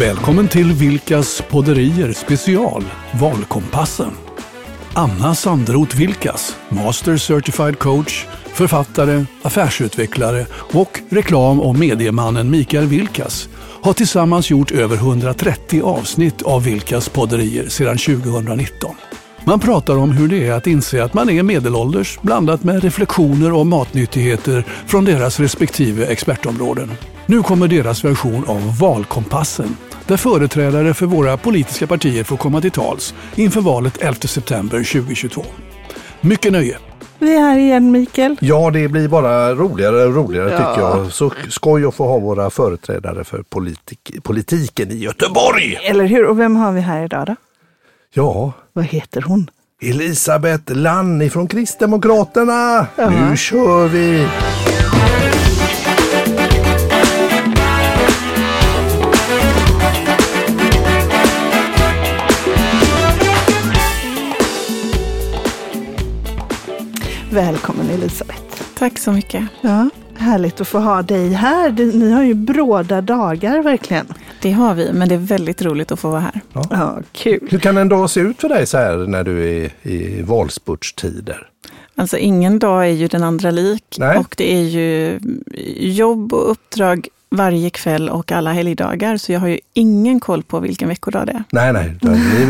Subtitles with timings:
[0.00, 2.84] Välkommen till Vilkas podderier special
[3.20, 4.10] Valkompassen.
[4.94, 13.48] Anna Sandroth Vilkas, Master Certified Coach, författare, affärsutvecklare och reklam och mediemannen Mikael Vilkas
[13.82, 18.94] har tillsammans gjort över 130 avsnitt av Vilkas podderier sedan 2019.
[19.44, 23.52] Man pratar om hur det är att inse att man är medelålders blandat med reflektioner
[23.52, 26.90] om matnyttigheter från deras respektive expertområden.
[27.26, 32.70] Nu kommer deras version av Valkompassen där företrädare för våra politiska partier får komma till
[32.70, 35.44] tals inför valet 11 september 2022.
[36.20, 36.76] Mycket nöje!
[37.18, 38.36] Vi är här igen Mikael.
[38.40, 40.58] Ja, det blir bara roligare och roligare Ja.
[40.58, 41.12] tycker jag.
[41.12, 45.74] Så skoj att få ha våra företrädare för politik, politiken i Göteborg.
[45.84, 46.24] Eller hur?
[46.26, 47.36] Och vem har vi här idag då?
[48.14, 49.50] Ja, Vad heter hon?
[49.82, 52.86] Elisabeth Lann ifrån Kristdemokraterna.
[52.96, 53.10] Ja.
[53.10, 54.26] Nu kör vi!
[67.36, 68.62] Välkommen Elisabeth.
[68.74, 69.44] Tack så mycket.
[69.60, 71.70] Ja, härligt att få ha dig här.
[71.70, 74.06] Ni har ju bråda dagar verkligen.
[74.42, 76.40] Det har vi, men det är väldigt roligt att få vara här.
[76.70, 77.48] Ja, kul.
[77.50, 81.48] Hur kan en dag se ut för dig så här när du är i valspurtstider?
[81.94, 84.18] Alltså ingen dag är ju den andra lik Nej.
[84.18, 85.18] och det är ju
[85.76, 89.16] jobb och uppdrag varje kväll och alla helgdagar.
[89.16, 91.44] Så jag har ju ingen koll på vilken veckodag det är.
[91.52, 91.94] Nej, nej,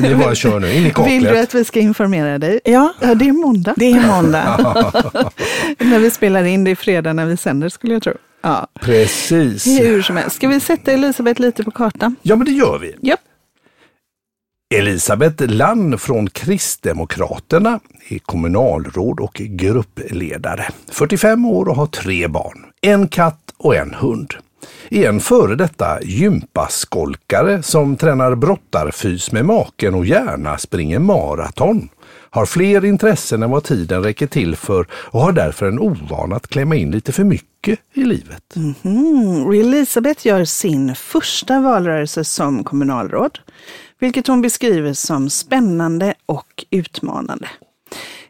[0.02, 0.72] det, är bara kör nu.
[0.72, 1.42] In i Vill du kaklet.
[1.42, 2.60] att vi ska informera dig?
[2.64, 3.74] Ja, Ja, det är måndag.
[3.76, 4.56] det är måndag.
[5.78, 8.12] När vi spelar in, det är fredag när vi sänder skulle jag tro.
[8.42, 9.66] Ja, Precis.
[9.66, 10.36] hur som helst.
[10.36, 12.16] Ska vi sätta Elisabeth lite på kartan?
[12.22, 12.94] Ja, men det gör vi.
[13.02, 13.20] Japp.
[14.74, 20.66] Elisabeth Lann från Kristdemokraterna är kommunalråd och gruppledare.
[20.88, 22.64] 45 år och har tre barn.
[22.80, 24.34] En katt och en hund.
[24.90, 31.88] Är en före detta gympaskolkare som tränar brottarfys med maken och gärna springer maraton.
[32.30, 36.48] Har fler intressen än vad tiden räcker till för och har därför en ovan att
[36.48, 38.56] klämma in lite för mycket i livet.
[38.56, 38.74] Mm.
[38.82, 39.60] -hmm.
[39.60, 43.38] Elisabeth gör sin första valrörelse som kommunalråd,
[43.98, 47.48] vilket hon beskriver som spännande och utmanande.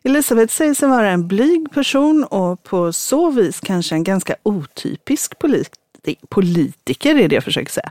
[0.02, 5.38] Elisabeth säger sig vara en blyg person och på så vis kanske en ganska otypisk
[5.38, 5.85] politiker
[6.28, 7.90] politiker, är det jag försöker säga.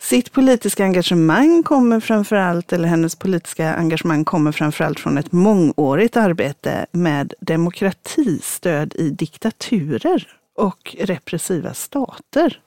[0.00, 6.86] Sitt politiska engagemang kommer framförallt, eller hennes politiska engagemang kommer framförallt från ett mångårigt arbete
[6.92, 12.60] med demokratistöd i diktaturer och repressiva stater.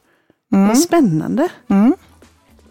[0.49, 1.49] Vad spännande.
[1.67, 1.95] Mm.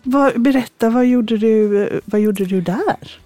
[0.02, 3.20] Vad, berätta, vad gjorde, du, vad gjorde du där?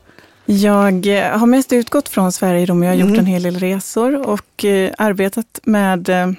[0.44, 3.20] Jag eh, har mest utgått från Sverige, men jag har gjort Mm.
[3.20, 6.32] en hel del resor och eh, arbetat med eh,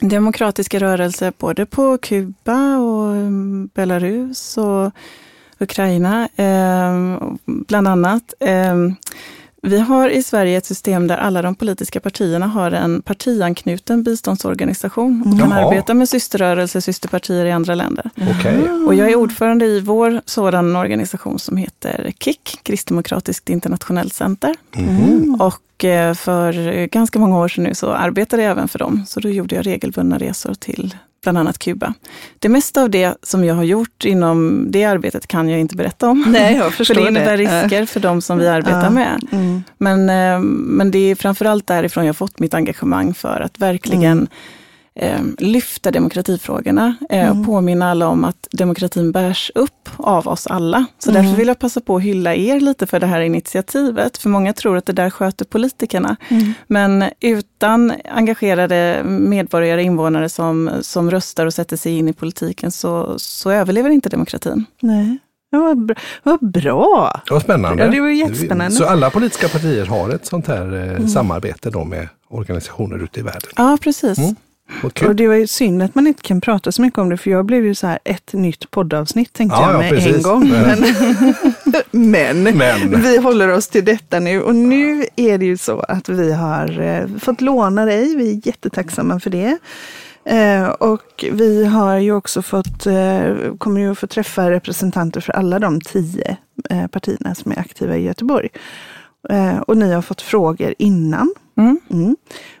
[0.00, 4.92] demokratiska rörelser både på Kuba och mm, Belarus och
[5.58, 8.34] Ukraina, eh, bland annat.
[8.40, 8.76] Eh,
[9.62, 15.22] vi har i Sverige ett system där alla de politiska partierna har en partianknuten biståndsorganisation
[15.22, 15.66] och kan Jaha.
[15.66, 18.10] arbeta med systerrörelser, systerpartier i andra länder.
[18.38, 18.70] Okej.
[18.86, 24.54] Och jag är ordförande i vår sådan organisation som heter KIC, Kristdemokratiskt internationellt center.
[24.76, 25.40] Mhm.
[25.40, 29.04] Och eh, för ganska många år sedan nu så arbetade jag även för dem.
[29.06, 31.94] Så då gjorde jag regelbundna resor till bland annat Kuba.
[32.38, 36.08] Det mesta av det som jag har gjort inom det arbetet kan jag inte berätta
[36.08, 36.24] om.
[36.28, 37.62] Nej, jag För förstår det innebär det.
[37.62, 38.90] risker för de som vi arbetar Ja.
[38.90, 39.20] med.
[39.32, 39.62] Mm.
[39.78, 44.28] Men, eh, men det är framförallt därifrån jag fått mitt engagemang för att verkligen
[44.98, 50.86] eh, lyfta demokratifrågorna eh, och påminna alla om att demokratin bärs upp av oss alla.
[50.98, 54.18] Så därför vill jag passa på att hylla er lite för det här initiativet.
[54.18, 56.16] För många tror att det där sköter politikerna.
[56.66, 63.14] Men utan engagerade medborgare, invånare som, som röstar och sätter sig in i politiken så,
[63.18, 64.64] så överlever inte demokratin.
[64.80, 65.18] Nej.
[65.50, 65.96] Ja, vad bra.
[66.22, 67.20] Vad bra.
[67.30, 67.84] Vad spännande.
[67.84, 68.76] Ja, det var jättespännande.
[68.76, 73.22] Så alla politiska partier har ett sånt här eh, samarbete då med organisationer ute i
[73.22, 73.50] världen.
[73.56, 74.18] Ja, precis.
[74.18, 74.36] Mm.
[74.82, 77.16] Vad Och det var ju synd att man inte kan prata så mycket om det,
[77.16, 80.16] för jag blev ju så här ett nytt poddavsnitt tänkte Ja, jag ja, med precis.
[80.16, 80.48] en gång.
[80.48, 80.84] Men,
[82.12, 83.02] men, Men.
[83.02, 84.42] vi håller oss till detta nu.
[84.42, 88.16] Och nu är det ju så att vi har eh, fått låna dig.
[88.16, 89.58] Vi är jättetacksamma för det.
[90.24, 95.32] Eh, och vi har ju också fått, eh, kommer ju att få träffa representanter för
[95.32, 96.36] alla de tio
[96.70, 98.48] eh, partierna som är aktiva i Göteborg.
[99.30, 101.34] Eh, och ni har fått frågor innan.
[101.56, 101.80] Mm.
[101.90, 102.16] Mm.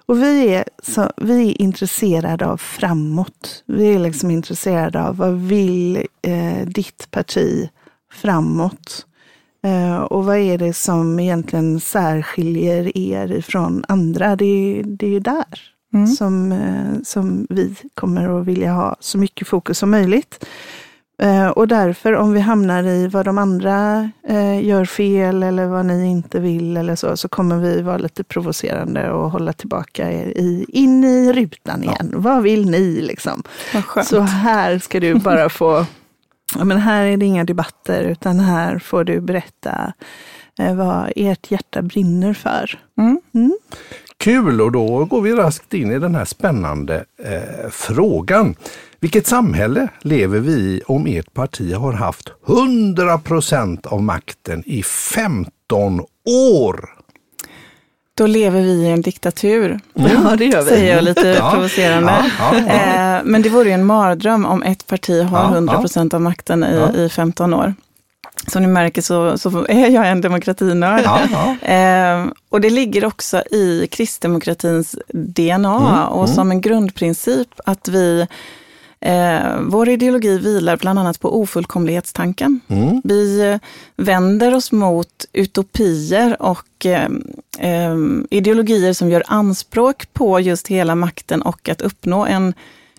[0.06, 3.62] Och vi är, så, vi är intresserade av framåt.
[3.66, 7.68] Vi är liksom intresserade av vad vill eh, ditt parti
[8.12, 9.06] framåt?
[9.64, 14.36] Eh, och vad är det som egentligen särskiljer er ifrån andra?
[14.36, 15.44] Det, är- det är ju där
[16.16, 20.44] som, eh, som vi kommer att vilja ha så mycket fokus som möjligt.
[21.22, 25.86] Eh, och därför om vi hamnar i vad de andra eh, gör fel eller vad
[25.86, 30.26] ni inte vill eller så, så kommer vi vara lite provocerande och hålla tillbaka er
[30.26, 32.10] i, in i rutan igen.
[32.12, 32.18] Ja.
[32.18, 33.42] Vad vill ni liksom?
[34.04, 35.86] Så här ska du bara få,
[36.56, 39.92] ja, men här är det inga debatter utan här får du berätta
[40.58, 42.78] eh, vad ert hjärta brinner för.
[42.98, 43.20] Mm.
[43.34, 43.58] Mm.
[44.16, 48.54] Kul och då går vi raskt in i den här spännande eh, frågan.
[49.00, 54.82] Vilket samhälle lever vi i om ert parti har haft 100 procent av makten i
[54.82, 56.00] 15
[56.60, 56.88] år?
[58.14, 59.80] Då lever vi i en diktatur.
[59.94, 60.10] Mm.
[60.12, 60.68] Ja, det gör vi.
[60.68, 61.50] Säger jag lite ja.
[61.52, 62.24] provocerande.
[62.38, 66.14] Ja, ja, eh, men det vore ju en mardröm om ett parti har 100 procent
[66.14, 67.74] av makten i, i 15 år.
[68.46, 71.02] Som ni märker så, så är jag en demokratinörd.
[71.04, 71.68] Ja, ja.
[71.68, 76.34] Eh, och det ligger också i kristdemokratins DNA mm, och mm.
[76.34, 78.26] som en grundprincip att vi
[79.00, 82.60] Eh, vår ideologi vilar bland annat på ofullkomlighetstanken.
[82.68, 83.00] Mm.
[83.04, 83.58] Vi eh,
[83.96, 87.08] vänder oss mot utopier och eh,
[87.58, 87.96] eh,
[88.30, 92.54] ideologier som gör anspråk på just hela makten och att uppnå en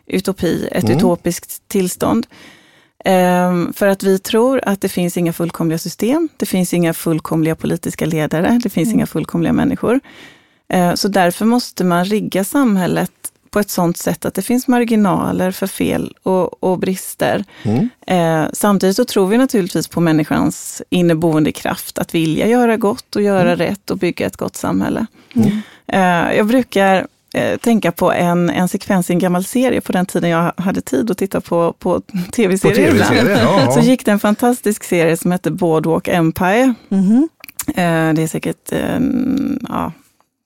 [0.06, 0.98] utopi, ett mm.
[0.98, 2.28] utopiskt tillstånd.
[3.06, 7.56] Ehm, för att vi tror att det finns inga fullkomliga system, det finns inga fullkomliga
[7.56, 8.98] politiska ledare, det finns mm.
[8.98, 10.00] inga fullkomliga människor.
[10.96, 13.12] Så därför måste man rigga samhället
[13.50, 17.46] på ett sådant sätt att det finns marginaler för fel och, och brister.
[17.63, 17.90] Mm.
[18.07, 23.22] Eh, samtidigt så tror vi naturligtvis på människans inneboende kraft att vilja göra gott och
[23.22, 23.57] göra mm.
[23.57, 25.06] rätt och bygga ett gott samhälle.
[25.34, 25.62] Mm.
[25.88, 30.06] Eh, jag brukar eh, tänka på en, en sekvens i en gammal serie på den
[30.06, 32.01] tiden jag hade tid att titta på, på
[32.31, 36.74] tv-serier TV ja, Så gick det en fantastisk serie som hette Boardwalk Empire.
[36.90, 37.30] Mm.
[38.16, 38.72] det är säkert
[39.69, 39.92] ja,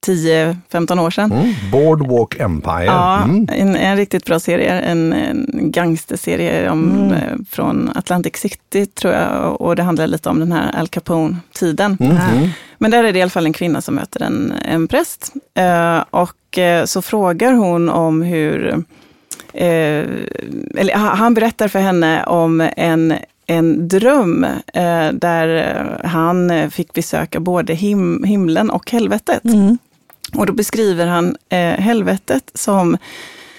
[0.04, 1.32] 10-15 år sedan.
[1.32, 1.54] Mm.
[1.72, 2.86] Boardwalk Empire.
[2.86, 3.48] Ja, mm.
[3.52, 4.80] en, en, riktigt bra serie.
[4.80, 7.12] En, en gangsterserie om, mm.
[7.12, 11.98] Eh, från Atlantic City tror jag och det handlar lite om den här Al Capone-tiden.
[12.00, 12.18] Mm.
[12.18, 12.50] Mm.
[12.78, 15.34] Men där är det i alla fall en kvinna som möter en, en präst.
[15.60, 18.84] Uh, och uh, så frågar hon om hur uh,
[20.78, 23.14] eller han berättar för henne om en,
[23.48, 29.46] en dröm eh, där han fick besöka både him himlen och helvetet.
[29.46, 29.78] Mm.
[30.36, 32.98] Och då beskriver han eh, helvetet som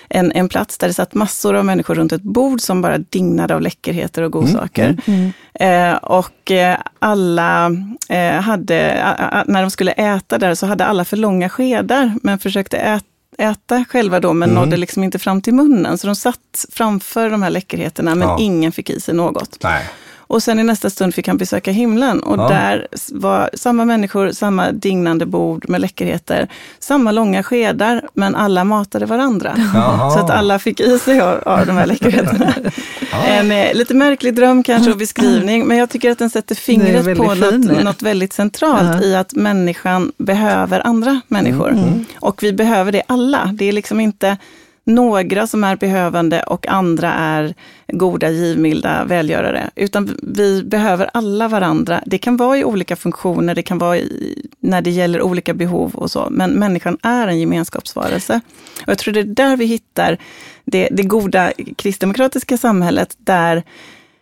[0.09, 3.55] en, en plats där det satt massor av människor runt ett bord som bara dignade
[3.55, 4.85] av läckerheter och godsaker.
[4.85, 5.93] Mm, mm, mm.
[5.93, 7.71] Eh, och eh, alla
[8.09, 9.05] eh, hade,
[9.47, 13.05] när de skulle äta där så hade alla för långa skedar, men försökte äta
[13.39, 14.63] äta själva då, men mm.
[14.63, 15.99] nådde liksom inte fram till munnen.
[15.99, 18.37] Så de satt framför de här läckerheterna, men ja.
[18.41, 19.59] ingen fick i sig något.
[19.63, 19.85] Nej.
[20.35, 22.49] Och sen i nästa stund fick han besöka himlen och ja.
[22.49, 26.49] där var samma människor, samma dignande bord med läckerheter,
[26.79, 29.55] samma långa skedar, men alla matade varandra.
[29.75, 30.11] Jaha.
[30.11, 32.55] Så att alla fick i sig av, av de här läckerheterna.
[33.13, 33.25] Ja.
[33.25, 37.17] En eh, lite märklig dröm kanske och beskrivning, men jag tycker att den sätter fingret
[37.17, 39.09] på något, något, väldigt centralt ja.
[39.09, 41.69] i att människan behöver andra människor.
[41.69, 41.85] Mm.
[41.85, 42.05] mm.
[42.21, 43.51] Och vi behöver det alla.
[43.53, 44.37] Det är liksom inte
[44.85, 47.55] några som är behövande och andra är
[47.89, 49.71] goda, givmilda välgörare.
[49.75, 52.03] Utan vi behöver alla varandra.
[52.07, 55.95] Det kan vara i olika funktioner, det kan vara i, när det gäller olika behov
[55.95, 56.29] och så.
[56.31, 58.41] Men människan är en gemenskapsvarelse.
[58.83, 60.19] Och jag tror det är där vi hittar
[60.65, 63.63] det, det goda kristdemokratiska samhället, där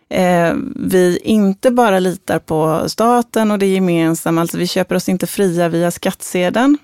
[0.09, 5.27] eh, vi inte bara litar på staten och det gemensamma, alltså vi köper oss inte
[5.27, 6.77] fria via skattsedeln,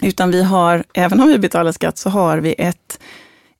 [0.00, 3.00] utan vi har, även om vi betalar skatt, så har vi ett,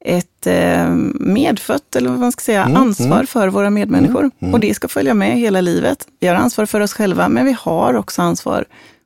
[0.04, 3.26] ett eh, medfött, eller vad man ska säga, mm, ansvar mm.
[3.26, 4.20] för våra medmänniskor.
[4.20, 6.06] Mm, mm, och det ska följa med hela livet.
[6.20, 8.64] Vi har ansvar för oss själva, men vi har också ansvar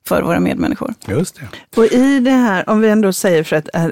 [0.08, 0.94] för våra medmänniskor.
[1.08, 1.48] Just det.
[1.80, 3.86] Och i det här, om vi ändå säger för att, äh,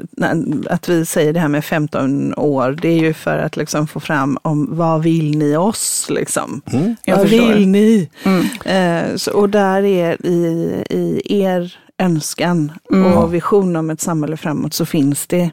[0.71, 4.01] att vi säger det här med 15 år, det är ju för att liksom få
[4.01, 6.07] fram om vad vill ni oss?
[6.11, 6.63] Liksom.
[6.73, 7.49] Mm, vad förstår.
[7.49, 8.11] vill ni?
[8.23, 8.47] Mm.
[8.65, 13.13] Eh, så, och där är i, i er önskan mm.
[13.13, 15.51] och vision om ett samhälle framåt så finns det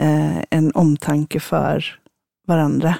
[0.00, 1.84] eh, en omtanke för
[2.46, 2.94] varandra.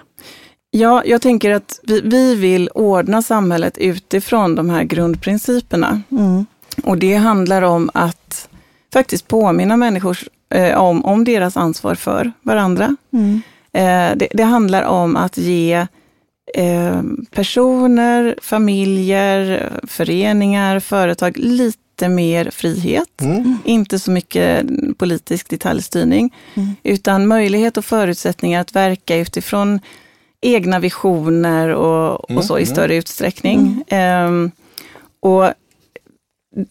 [0.70, 6.02] Ja, jag tänker att vi, vi vill ordna samhället utifrån de här grundprinciperna.
[6.10, 6.46] Mm.
[6.84, 8.48] Och det handlar om att
[8.92, 10.18] faktiskt påminna människor
[10.54, 12.96] eh, om, om deras ansvar för varandra.
[13.12, 13.42] Mm.
[13.72, 15.86] Eh, det, det, handlar om att ge
[16.54, 23.58] eh, personer, familjer, föreningar, företag lite lite mer frihet, mm.
[23.64, 24.66] inte så mycket
[24.98, 26.74] politisk detaljstyrning, mm.
[26.82, 29.80] utan möjlighet och förutsättningar att verka utifrån
[30.40, 32.74] egna visioner och, och så i mm.
[32.74, 33.84] större utsträckning.
[33.90, 34.50] Um,
[35.20, 35.52] och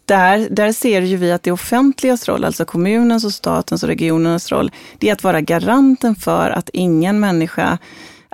[0.06, 4.52] där, där ser ju vi att det offentligas roll, alltså kommunens och statens och regionernas
[4.52, 7.78] roll, det är att vara garanten för att ingen människa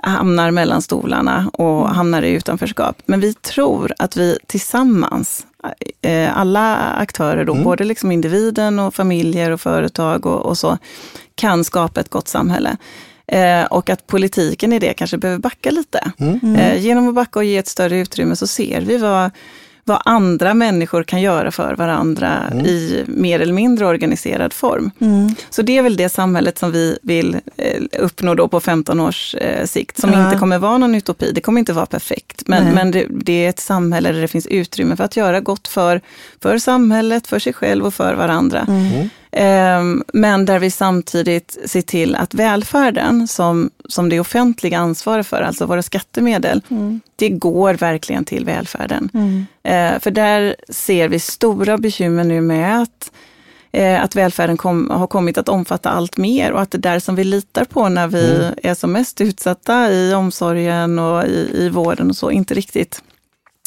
[0.02, 3.02] hamnar mellan stolarna och hamnar i utanförskap.
[3.06, 5.46] Men vi tror att vi tillsammans,
[6.02, 7.64] eh, alla aktörer, då, mm.
[7.64, 10.78] både liksom individen och familjer och företag och, och så,
[11.34, 12.76] kan skapa ett gott samhälle.
[13.26, 16.12] Eh, och att politiken i det kanske behöver backa lite.
[16.18, 16.56] Mm.
[16.56, 19.30] Eh, genom att backa och ge ett större utrymme så ser vi vad
[19.84, 22.66] vad andra människor kan göra för varandra mm.
[22.66, 24.90] i mer eller mindre organiserad form.
[24.98, 25.34] Mm.
[25.50, 29.34] Så det är väl det samhället som vi vill eh, uppnå då på 15 års
[29.34, 30.24] eh, sikt, som ja.
[30.24, 31.32] inte kommer vara någon utopi.
[31.34, 34.46] Det kommer inte vara perfekt, men, men det, det, är ett samhälle där det finns
[34.46, 36.00] utrymme för att göra gott för,
[36.42, 38.66] för samhället, för sig själv och för varandra.
[38.68, 39.08] Mm.
[39.32, 45.42] Ehm, men där vi samtidigt ser till att välfärden, som, som det offentliga ansvarar för,
[45.42, 47.00] alltså våra skattemedel, mm.
[47.16, 49.10] det går verkligen till välfärden.
[49.14, 49.46] Mm.
[49.62, 53.12] Ehm, för där ser vi stora bekymmer nu med att
[53.72, 57.14] eh, att välfärden kom, har kommit att omfatta allt mer och att det där som
[57.14, 58.54] vi litar på när vi mm.
[58.62, 63.02] är som mest utsatta i omsorgen och i, i vården och så, inte riktigt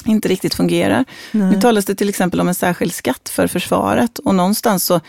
[0.06, 1.06] inte riktigt fungerar.
[1.32, 1.52] Nej.
[1.52, 5.02] Nu talas det till exempel om en särskild skatt för försvaret och någonstans så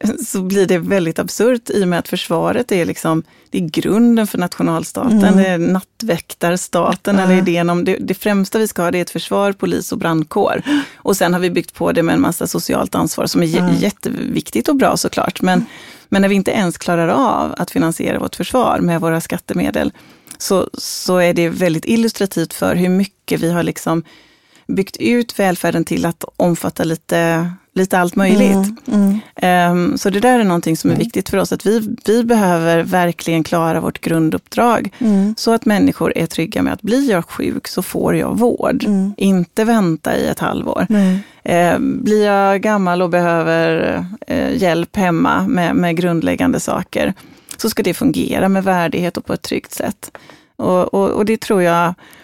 [0.26, 4.26] så blir det väldigt absurt i och med att försvaret är liksom, det är grunden
[4.26, 5.36] för nationalstaten, mm.
[5.36, 7.30] det är nattväktarstaten, mm.
[7.30, 9.98] eller idén om det, det främsta vi ska ha det är ett försvar, polis och
[9.98, 10.62] brandkår.
[10.96, 13.74] Och sen har vi byggt på det med en massa socialt ansvar som är mm.
[13.74, 15.42] jätteviktigt och bra såklart.
[15.42, 15.66] Men,
[16.08, 19.92] men när vi inte ens klarar av att finansiera vårt försvar med våra skattemedel,
[20.38, 24.02] så, så är det väldigt illustrativt för hur mycket vi har liksom
[24.66, 28.72] byggt ut välfärden till att omfatta lite lite allt möjligt.
[28.86, 29.72] Mm, mm.
[29.72, 31.04] Um, så det där är någonting som är mm.
[31.04, 34.90] viktigt för oss, att vi, vi behöver verkligen klara vårt grunduppdrag.
[34.98, 35.34] Mm.
[35.38, 38.84] Så att människor är trygga med att blir jag sjuk så får jag vård.
[38.84, 39.14] Mm.
[39.16, 40.86] Inte vänta i ett halvår.
[40.90, 43.98] Uh, blir jag gammal och behöver
[44.30, 47.14] uh, hjälp hemma med, med grundläggande saker,
[47.56, 50.10] så ska det fungera med värdighet och på ett tryggt sätt.
[50.56, 52.15] Och, och, och det tror jag Eh,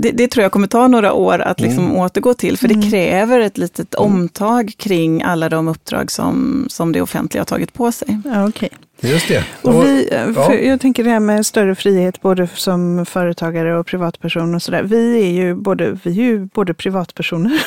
[0.00, 1.96] det, det, tror jag kommer ta några år att liksom mm.
[1.96, 2.90] återgå till, för det mm.
[2.90, 4.12] kräver ett litet mm.
[4.12, 8.20] omtag kring alla de uppdrag som, som det offentliga har tagit på sig.
[8.24, 8.68] Ja, okay.
[9.00, 9.44] Just det.
[9.62, 10.54] Och vi, ja.
[10.54, 14.82] Jag tänker det här med större frihet både som företagare och privatperson och sådär.
[14.82, 17.64] Vi är ju både, vi är ju både privatpersoner,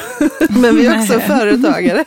[0.61, 2.05] men vi är också företagare.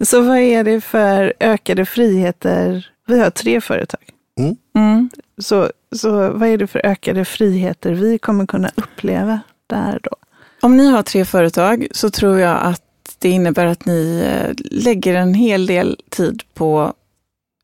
[0.00, 2.88] Så vad är det för ökade friheter?
[3.06, 4.00] Vi har tre företag.
[4.38, 4.56] Mm.
[4.76, 5.10] Mm.
[5.38, 10.16] Så, så vad är det för ökade friheter vi kommer kunna uppleva där då?
[10.60, 12.82] Om ni har tre företag så tror jag att
[13.18, 16.92] det innebär att ni eh, lägger en hel del tid på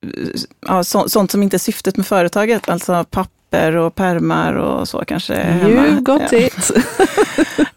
[0.02, 4.88] eh, ja, så, sånt som inte är syftet med företaget, alltså papper och permar och
[4.88, 5.60] så kanske.
[5.68, 6.38] You got ja.
[6.38, 6.70] it!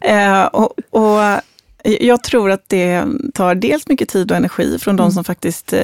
[0.00, 1.40] eh, och, och
[1.84, 5.12] jag tror att det tar dels mycket tid och energi från de mm.
[5.12, 5.80] som faktiskt eh,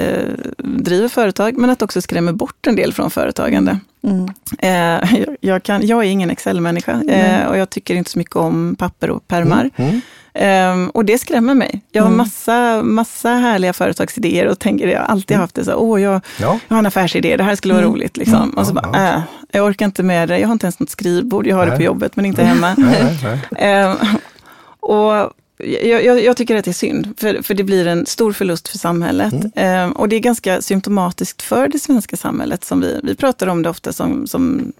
[0.59, 3.79] driver företag, men att också skrämmer bort en del från företagande.
[4.03, 4.29] Mm.
[4.59, 8.77] Eh, jag, kan, jag är ingen Excel-människa eh, och jag tycker inte så mycket om
[8.79, 9.71] papper och permar.
[10.41, 11.81] Um, och det skrämmer mig.
[11.93, 16.03] Jag har massa, massa härliga företagsidéer och tänker, jag har alltid haft det så, åh
[16.03, 16.59] jag, ja.
[16.69, 17.95] jag har en affärsidé, det här skulle vara mm.
[17.95, 18.17] roligt.
[18.17, 18.43] Liksom.
[18.43, 18.59] Mm.
[18.59, 19.15] Och så bara, ja.
[19.15, 21.71] äh, jag orkar inte med det, jag har inte ens något skrivbord, jag har nej.
[21.71, 22.75] det på jobbet men inte hemma.
[22.79, 23.85] Nej, nej.
[23.85, 23.97] Um,
[24.81, 28.33] och jag, jag, jag, tycker att det är synd, för, för det blir en stor
[28.33, 29.35] förlust för samhället.
[29.55, 29.91] Mm.
[29.91, 32.65] Eh, och det är ganska symptomatiskt för det svenska samhället.
[32.65, 34.73] som Vi, vi pratar om det ofta som, som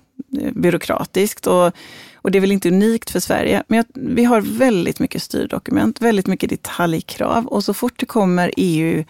[0.53, 1.73] byråkratiskt och,
[2.15, 3.63] och det är väl inte unikt för Sverige.
[3.69, 8.51] Men jag, vi har väldigt mycket styrdokument, väldigt mycket detaljkrav och så fort det kommer
[8.57, 9.05] EU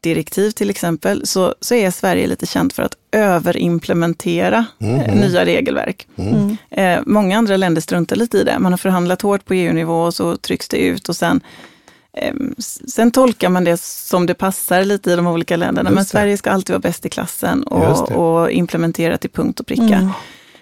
[0.00, 5.20] direktiv till exempel, så, så är Sverige lite känt för att överimplementera mm.
[5.20, 6.08] nya regelverk.
[6.16, 6.56] Mm.
[6.70, 8.58] Eh, många andra länder struntar lite i det.
[8.58, 11.40] Man har förhandlat hårt på EU-nivå och så trycks det ut och sen
[12.12, 12.34] eh,
[12.88, 16.50] Sen tolkar man det som det passar lite i de olika länderna, men Sverige ska
[16.50, 19.82] alltid vara bäst i klassen och, och implementera till punkt och pricka.
[19.84, 20.10] Mm.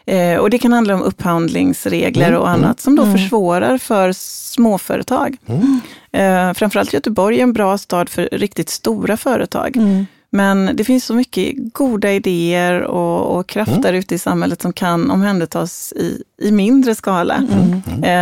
[0.08, 3.16] Eh, och det kan handla om upphandlingsregler mm, och annat mm, som då mm.
[3.16, 5.36] försvårar för småföretag.
[5.46, 5.80] Mm.
[6.12, 9.76] Eh, framförallt Göteborg är en bra stad för riktigt stora företag.
[9.76, 10.06] Mm.
[10.30, 13.94] Men det finns så mycket goda idéer och, och krafter mm.
[13.94, 17.46] ute i samhället som kan omhändertas i, i mindre skala.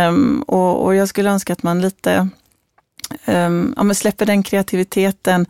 [0.09, 2.29] Um, och, och, jag skulle önska att man lite
[3.25, 5.45] um, ja, släpper den kreativiteten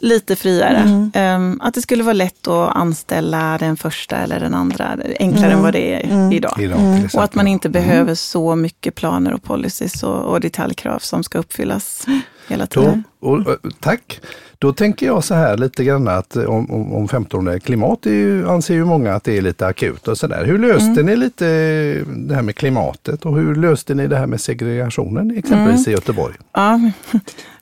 [0.00, 1.10] lite friare.
[1.14, 1.50] Mm.
[1.50, 5.56] Um, att det skulle vara lätt att anställa den första eller den andra, enklare mm.
[5.56, 6.32] än vad det är mm.
[6.32, 6.54] idag.
[6.58, 7.08] idag mm.
[7.14, 7.72] och att man inte mm.
[7.72, 12.06] behöver så mycket planer och policies och, och detaljkrav som ska uppfyllas
[12.48, 13.04] hela tiden.
[13.20, 14.20] Då, och, tack!
[14.58, 18.10] Då tänker jag så här lite grann att om, om, om 15 år, klimat är
[18.10, 20.44] ju, anser ju många att det är lite akut och sådär.
[20.44, 21.06] Hur löste mm.
[21.06, 21.44] ni lite
[22.06, 25.90] det här med klimatet och hur löste ni det här med segregationen exempelvis mm.
[25.90, 26.34] i Göteborg?
[26.52, 26.80] Ja,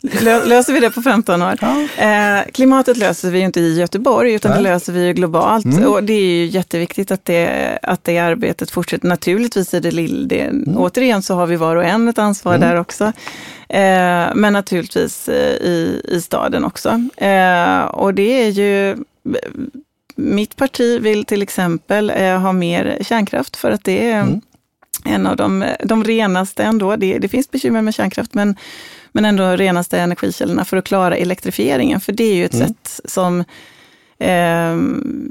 [0.44, 1.58] löser vi det på 15 år?
[1.60, 2.04] Ja.
[2.04, 4.58] Eh, klimatet löser vi ju inte i Göteborg, utan Nej.
[4.58, 5.64] det löser vi ju globalt.
[5.64, 5.88] Mm.
[5.88, 9.08] Och det är ju jätteviktigt att det, att det arbetet fortsätter.
[9.08, 10.76] Naturligtvis är det det, mm.
[10.76, 12.68] återigen så har vi var och en ett ansvar mm.
[12.68, 13.04] där också.
[13.68, 16.88] Eh, men naturligtvis eh, i, i staden också.
[17.16, 18.96] Eh, och det är ju
[20.16, 24.40] mitt parti vill till exempel eh, ha mer kärnkraft för att det är mm.
[25.04, 26.96] En av de, de renaste ändå.
[26.96, 28.56] Det, det finns bekymmer med kärnkraft, men,
[29.12, 32.00] men ändå renaste energikällorna för att klara elektrifieringen.
[32.00, 32.68] För det är ju ett mm.
[32.68, 33.44] sätt som
[34.22, 34.76] Eh,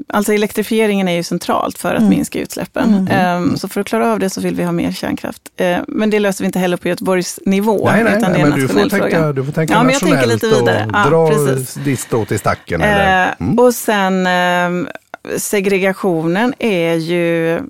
[0.08, 2.10] alltså elektrifieringen är ju centralt för att mm.
[2.10, 3.06] minska utsläppen.
[3.08, 3.50] Mm.
[3.50, 5.42] Eh, så för att klara av det så vill vi ha mer kärnkraft.
[5.56, 7.90] Eh, men det löser vi inte heller på Göteborgs nivå.
[7.92, 9.92] Nej, nej, utan nej, det är men du får, tänka, du får tänka ja, men
[9.92, 10.86] jag tänker lite vidare.
[10.86, 11.74] och dra precis.
[11.74, 12.80] ditt strå till stacken.
[12.80, 13.34] Eller?
[13.40, 13.58] Mm.
[13.58, 14.88] Och sen ehm,
[15.36, 17.60] segregationen är ju,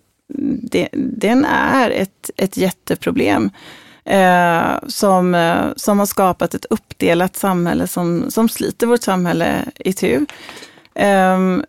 [0.63, 3.51] det, den är ett, ett jätteproblem.
[4.05, 9.93] Eh, som, eh, som har skapat ett uppdelat samhälle som, som sliter vårt samhälle i
[9.93, 10.27] tur.
[10.95, 11.65] Ehm,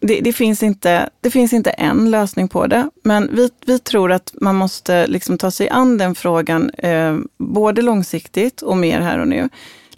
[0.00, 4.12] det, det, finns inte, det finns inte en lösning på det, men vi, vi tror
[4.12, 9.18] att man måste liksom ta sig an den frågan eh, både långsiktigt och mer här
[9.18, 9.48] och nu.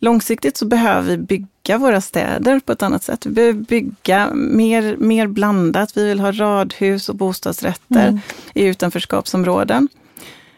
[0.04, 3.26] Långsiktigt så behöver vi bygga våra städer på ett annat sätt.
[3.26, 5.96] Vi behöver bygga mer, mer blandat.
[5.96, 8.20] Vi vill ha radhus och bostadsrätter mm.
[8.54, 9.88] i utanförskapsområden.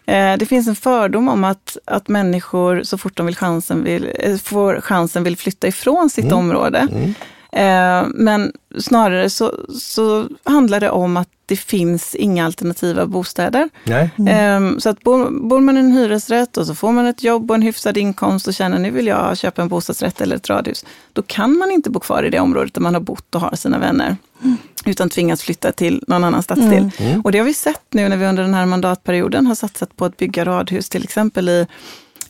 [0.07, 4.11] Eh, det finns en fördom om att, att människor så fort de vill chansen vill,
[4.19, 6.39] eh, får chansen vill flytta ifrån sitt mm.
[6.39, 6.89] område.
[6.93, 7.15] Mm.
[7.55, 13.69] Eh, men snarare så, så handlar det om att det finns inga alternativa bostäder.
[14.17, 14.81] Mm.
[14.81, 17.55] Så att bor, bor, man i en hyresrätt och så får man ett jobb och
[17.55, 20.85] en hyfsad inkomst och känner nu vill jag köpa en bostadsrätt eller ett radhus.
[21.13, 23.57] Då kan man inte bo kvar i det området där man har bott och har
[23.57, 24.17] sina vänner.
[24.43, 24.57] Mm.
[24.87, 26.73] Utan tvingas flytta till någon annan stadsdel.
[26.73, 26.91] Mm.
[26.99, 27.21] mm.
[27.21, 30.05] Och det har vi sett nu när vi under den här mandatperioden har satsat på
[30.05, 31.67] att bygga radhus till exempel i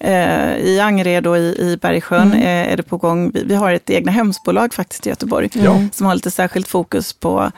[0.00, 2.40] I Angered och i, i Bergsjön mm.
[2.40, 3.30] Eh, är det på gång.
[3.30, 5.90] Vi, vi, har ett egna hemsbolag faktiskt i Göteborg mm.
[5.92, 7.50] som har lite särskilt fokus på,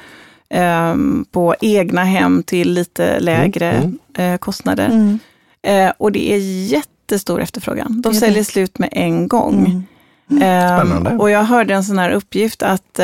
[0.49, 0.95] eh,
[1.31, 3.99] på egna hem till lite lägre mm.
[4.19, 4.87] eh, kostnader.
[4.87, 5.19] Mm.
[5.63, 8.03] Eh, och det är jättestor efterfrågan.
[8.03, 9.87] De säljer slut med en gång.
[10.31, 10.43] Mm.
[10.43, 11.11] Eh, Spännande.
[11.11, 13.01] och jag hörde en sån här uppgift att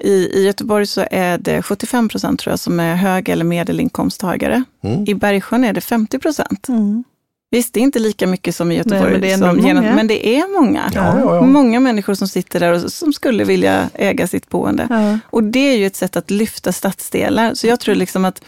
[0.00, 4.64] i, I Göteborg så är det 75 procent tror jag som är hög eller medelinkomsttagare.
[4.82, 5.04] Mm.
[5.08, 6.68] I Bergsjön är det 50 procent.
[6.68, 7.04] Mm.
[7.52, 9.84] Visst, det är inte lika mycket som i Göteborg, Nej, men, det är som genom,
[9.84, 10.90] men det är många.
[10.94, 11.42] Ja, ja, ja.
[11.42, 15.20] Många människor som sitter där och som skulle vilja äga sitt boende.
[15.30, 17.54] Och det är ju ett sätt att lyfta stadsdelar.
[17.54, 18.42] Så jag tror liksom att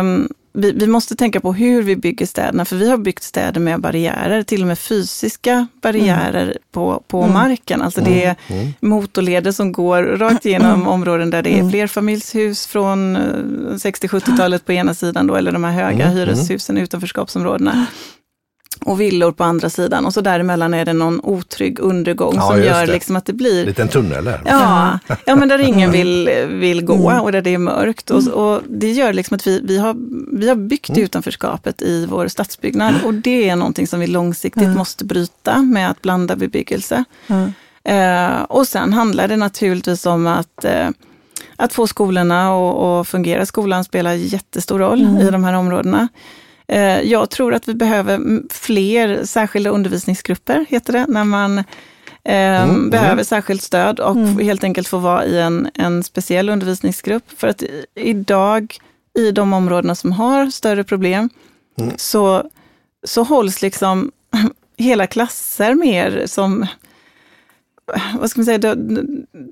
[0.00, 3.60] um, vi, vi, måste tänka på hur vi bygger städerna, för vi har byggt städer
[3.60, 6.56] med barriärer, till och med fysiska barriärer mm.
[6.72, 7.34] på, på mm.
[7.34, 7.82] marken.
[7.82, 8.60] Alltså det är mm.
[8.62, 8.74] mm.
[8.80, 10.86] motorleder som går rakt igenom mm.
[10.86, 11.70] områden där det är mm.
[11.70, 17.86] flerfamiljshus från 60-70-talet på ena sidan då, eller de här höga hyreshusen i utanförskapsområdena
[18.80, 22.62] och villor på andra sidan och så däremellan är det någon otrygg undergång ja, som
[22.62, 23.66] gör liksom att det blir...
[23.66, 24.40] Liten tunnel där.
[24.44, 27.22] Ja, ja men där ingen vill, vill gå mm.
[27.22, 28.10] och där det är mörkt.
[28.10, 29.96] Och, och, det gör liksom att vi, vi, har,
[30.38, 31.02] vi har byggt mm.
[31.02, 36.02] utanförskapet i vår stadsbyggnad och det är någonting som vi långsiktigt måste bryta med att
[36.02, 37.04] blanda bebyggelse.
[37.84, 40.88] Eh, och sen handlar det naturligtvis om att eh,
[41.56, 43.46] att få skolorna att fungera.
[43.46, 45.16] Skolan spelar jättestor roll mm.
[45.16, 46.08] i de här områdena.
[46.68, 51.58] Eh, jag tror att vi behöver fler särskilda undervisningsgrupper, heter det, när man
[52.24, 53.24] eh, mm, behöver mm.
[53.24, 54.38] särskilt stöd och mm.
[54.38, 57.24] helt enkelt få vara i en, en speciell undervisningsgrupp.
[57.36, 57.62] För att
[57.94, 58.76] idag,
[59.18, 61.30] i de områdena som har större problem,
[61.78, 61.92] mm.
[61.96, 62.50] så,
[63.04, 64.12] så hålls liksom
[64.76, 66.66] hela klasser mer som
[68.20, 69.06] vad ska man säga, de,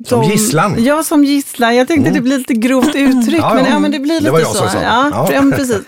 [0.07, 0.85] som gisslan?
[0.85, 1.77] Ja, som gisslan.
[1.77, 2.15] Jag tänkte mm.
[2.15, 4.55] det blir lite grovt uttryck, ja, men, ja, men det blir lite det så.
[4.55, 4.79] så.
[4.83, 5.43] Ja, ja.
[5.57, 5.81] precis.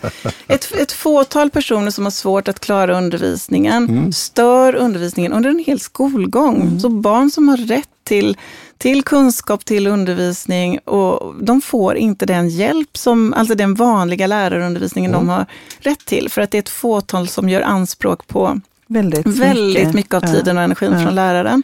[0.48, 4.12] Ett, ett fåtal personer som har svårt att klara undervisningen mm.
[4.12, 6.60] stör undervisningen under en hel skolgång.
[6.60, 6.80] Mm.
[6.80, 8.36] Så barn som har rätt till,
[8.78, 15.12] till kunskap, till undervisning och de får inte den hjälp som, alltså den vanliga lärarundervisningen
[15.12, 15.28] de mm.
[15.28, 15.46] har
[15.78, 16.28] rätt till.
[16.30, 19.94] För att det är ett fåtal som gör anspråk på väldigt, väldigt mycket.
[19.94, 21.62] mycket av tiden och energin från läraren.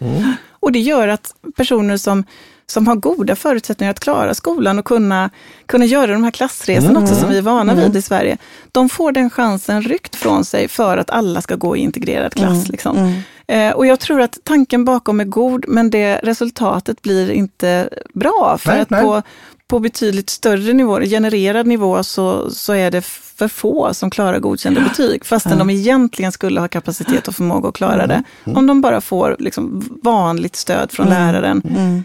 [0.65, 0.69] Mm.
[0.69, 2.25] Och det gör att personer som,
[2.67, 5.31] som har goda förutsättningar att klara skolan och kunna,
[5.67, 7.03] kunna göra de här klassresorna mm.
[7.03, 7.85] också som vi är vana mm.
[7.85, 8.39] vid i Sverige,
[8.73, 12.53] de får den chansen ryckt från sig för att alla ska gå i integrerad klass.
[12.53, 12.65] Mm.
[12.69, 12.97] Liksom.
[12.97, 13.23] Mm.
[13.47, 18.59] Eh, och jag tror att tanken bakom är god, men det resultatet blir inte bra.
[18.61, 19.03] För nej, att nej.
[19.03, 19.23] På,
[19.69, 23.05] på betydligt större nivå, genererad nivå, så, så är det
[23.39, 27.75] för få som klarar godkända betyg, fastän de egentligen skulle ha kapacitet och förmåga att
[27.75, 28.23] klara det.
[28.45, 31.63] Om de bara får liksom vanligt stöd från läraren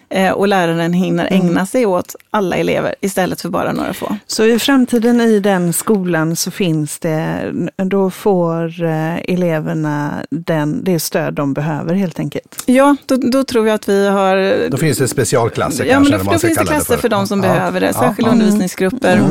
[0.09, 4.15] eh, och läraren hinner ägna sig åt alla elever istället för bara några få.
[4.27, 10.99] Så i framtiden i den skolan så finns det, då får eh, eleverna den, det
[10.99, 12.63] stöd de behöver helt enkelt?
[12.65, 16.11] Ja, då, då tror jag att vi har Då finns det specialklasser Ja, kanske?
[16.11, 17.49] men eller då, då finns det klasser för de som Ja.
[17.49, 17.85] behöver det.
[17.85, 18.33] Ja, Särskilda ja.
[18.33, 19.21] undervisningsgrupper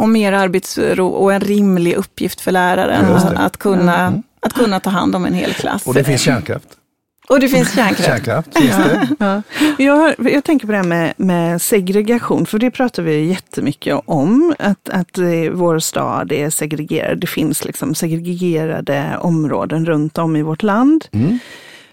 [0.00, 5.16] och mer arbetsro och en rimlig uppgift för läraren att kunna, att kunna ta hand
[5.16, 5.86] om en hel klass.
[5.86, 6.68] Och det finns kärnkraft.
[7.28, 8.04] Och det finns kärnkraft.
[8.04, 9.08] Kärnkraft finns det.
[9.18, 9.42] Ja.
[9.78, 14.54] Jag, jag tänker på det här med, med segregation, för det pratar vi jättemycket om.
[14.58, 17.18] Att, att eh, vår stad är segregerad.
[17.18, 21.04] Det finns liksom segregerade områden runt om i vårt land.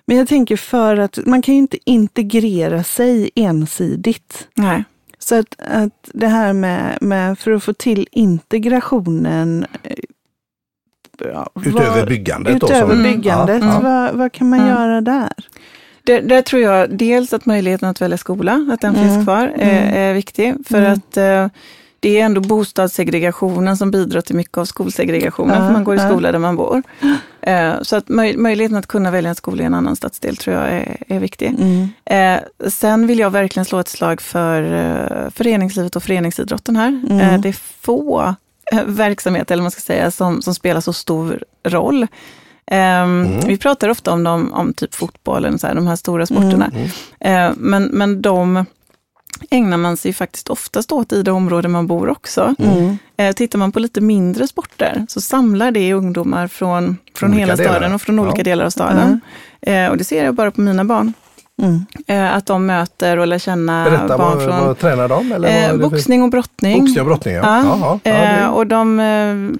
[0.05, 4.47] Men jag tänker för att man kan ju inte integrera sig ensidigt.
[4.55, 4.83] Nej.
[5.27, 9.95] Så att, att det här med, med, för att få till integrationen eh,
[11.19, 12.55] ja, Utöver vad- byggandet.
[12.55, 13.79] Utöver som- byggandet, Ja, ja.
[13.79, 14.71] Vad, vad kan man Mm.
[14.71, 15.33] göra där?
[16.03, 19.07] Det, där tror jag dels att möjligheten att välja skola, att den Mm.
[19.09, 20.55] finns kvar, är, är viktig.
[20.65, 20.93] För Mm.
[20.93, 21.47] att eh,
[21.99, 26.31] det är ändå bostadssegregationen som bidrar till mycket av skolsegregationen, för man går i skola
[26.31, 26.83] där man bor.
[27.47, 30.55] Eh, så att möj, möjligheten att kunna välja en skola i en annan stadsdel tror
[30.55, 31.55] jag är, är viktig.
[31.59, 31.89] Mm.
[32.05, 37.01] Eh, sen vill jag verkligen slå ett slag för eh, föreningslivet och föreningsidrotten här.
[37.09, 37.41] Mm.
[37.41, 38.35] Det är få
[38.85, 42.07] verksamheter, eller man ska säga, som, som spelar så stor roll.
[42.71, 46.71] Ehm, Vi pratar ofta om, dem, om typ fotbollen, så här, de här stora sporterna.
[47.19, 48.65] Eh, men, men de
[49.49, 52.55] ägnar man sig faktiskt oftast åt i det område man bor också.
[52.59, 52.97] Mm.
[53.17, 57.55] Eh, tittar man på lite mindre sporter så samlar det ungdomar från, från Olika hela
[57.55, 57.71] delar.
[57.73, 58.43] staden och från olika Ja.
[58.43, 59.21] delar av staden.
[59.61, 61.13] Eh, och det ser jag bara på mina barn.
[61.61, 61.85] Mm.
[62.07, 65.31] Eh, att de möter och lär känna Berätta, barn vad, från vad tränar de?
[65.31, 66.79] Eller vad eh, boxning och brottning.
[66.79, 67.41] Boxning och brottning, ja.
[67.43, 69.59] Ja, Jaha, ja, det- och de,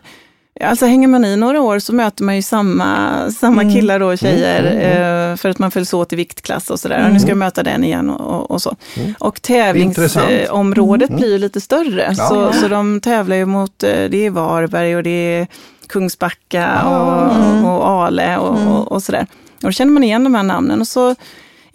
[0.62, 3.74] alltså hänger man i några år så möter man ju samma, samma Mm.
[3.74, 7.06] killar och tjejer Mm, eh, för att man följs åt i viktklass och sådär.
[7.06, 8.76] Och nu ska jag möta den igen och, och, så.
[8.98, 9.14] Mm.
[9.20, 12.14] Och tävlingsområdet blir ju lite större.
[12.18, 12.28] Ja.
[12.28, 15.48] Så, så de tävlar ju mot, eh, det är Varberg och det är
[15.88, 16.66] Kungsbacka.
[16.66, 17.66] Mm.
[17.66, 19.28] och, och Ale och, och, och sådär.
[19.56, 20.82] Och då känner man igen de här namnen.
[20.82, 21.16] Och så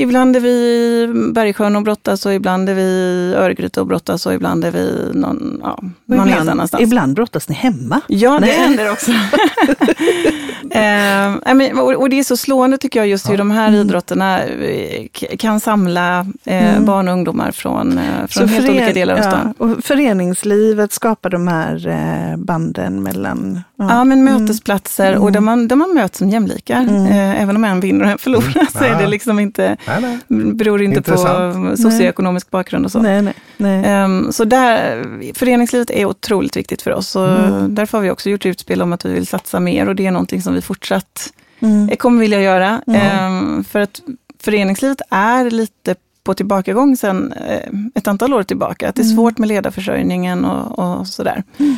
[0.02, 4.26] Ibland är vi i Bergsjön och brottas och ibland är vi i Örgryte och brottas
[4.26, 6.82] och ibland är vi någon, ja, någon helt ibland, annanstans.
[6.82, 8.00] ibland brottas ni hemma.
[8.08, 8.50] Ja, det Nej.
[8.56, 9.10] händer också.
[10.70, 15.06] eh, och, och det är så slående tycker jag just hur de här idrotterna eh,
[15.38, 16.84] kan samla eh, Mm.
[16.84, 19.54] barn och ungdomar från, eh, från helt olika delar av stan.
[19.58, 23.60] Ja, och föreningslivet skapar de här eh, banden mellan...
[23.88, 26.80] Ja, men mötesplatser och där man, där man möts som jämlikar.
[26.82, 27.06] Mm.
[27.06, 30.52] Eh, även om en vinner och en förlorar så är det liksom inte, Nej, nej.
[30.52, 31.70] beror inte Intressant.
[31.70, 33.02] på socioekonomisk bakgrund och så.
[33.02, 33.84] Nej, nej, nej.
[33.86, 37.74] Ehm, Så där, föreningslivet är otroligt viktigt för oss och Mm.
[37.74, 40.10] därför har vi också gjort utspel om att vi vill satsa mer och det är
[40.10, 41.88] någonting som vi fortsatt Mm.
[41.88, 42.82] eh, kommer vilja göra.
[42.86, 43.00] Mm.
[43.00, 44.00] Ehm, För att
[44.42, 48.88] föreningslivet är lite på tillbakagång sedan eh, ett antal år tillbaka.
[48.88, 49.16] Att det är Mm.
[49.16, 51.42] svårt med ledarförsörjningen och, och sådär.
[51.58, 51.76] Ehm,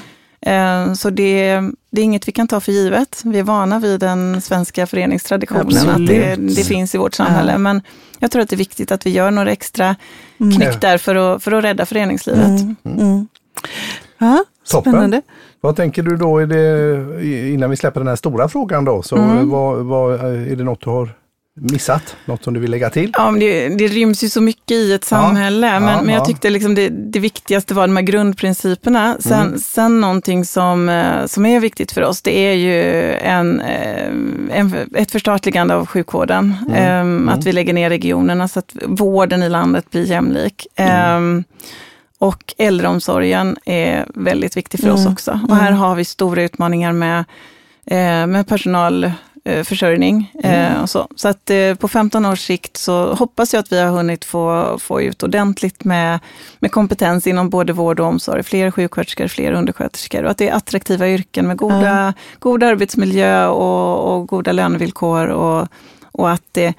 [0.96, 3.22] Så det, det är inget vi kan ta för givet.
[3.24, 6.56] Vi är vana vid den svenska föreningstraditionen, att det, Absolut.
[6.56, 7.52] det finns i vårt samhälle.
[7.52, 7.58] Ja.
[7.58, 7.82] Men
[8.18, 9.96] jag tror att det är viktigt att vi gör några extra
[10.40, 10.56] Mm.
[10.56, 12.46] knyck där för att, för att rädda föreningslivet.
[12.46, 12.76] Mm.
[12.84, 13.28] Mm.
[14.18, 14.92] Ja, Toppen.
[14.92, 15.22] spännande.
[15.60, 19.16] Vad tänker du då, är det, innan vi släpper den här stora frågan då, så
[19.16, 19.50] Mm.
[19.50, 21.14] vad, vad, är det något du har
[21.56, 22.16] missat?
[22.24, 23.10] Något som du vill lägga till?
[23.16, 26.14] Ja, men det, det ryms ju så mycket i ett samhälle, Ja, men, ja, men
[26.14, 26.24] jag ja.
[26.24, 29.16] tyckte liksom det, det viktigaste var de här grundprinciperna.
[29.20, 29.58] Sen, Mm.
[29.58, 34.06] sen någonting som, eh, som är viktigt för oss, det är ju en, eh,
[34.58, 36.54] en, ett förstatligande av sjukvården.
[36.74, 37.28] Mm.
[37.28, 40.66] Eh, Att vi lägger ner regionerna så att vården i landet blir jämlik.
[40.76, 41.38] Mm.
[41.38, 41.44] Eh,
[42.18, 45.12] Och äldreomsorgen är väldigt viktig för oss Mm.
[45.12, 45.40] också.
[45.48, 47.18] Och här har vi stora utmaningar med,
[47.86, 48.46] eh, med
[49.44, 50.32] personalförsörjning.
[50.42, 53.80] Eh, och så så att eh, på 15 års sikt så hoppas jag att vi
[53.80, 56.18] har hunnit få, få ut ordentligt med,
[56.58, 58.42] med kompetens inom både vård och omsorg.
[58.42, 64.14] Fler sjuksköterskor, fler undersköterskor och att det är attraktiva yrken med goda, god arbetsmiljö och,
[64.14, 65.68] och goda lönevillkor och,
[66.12, 66.74] och att det,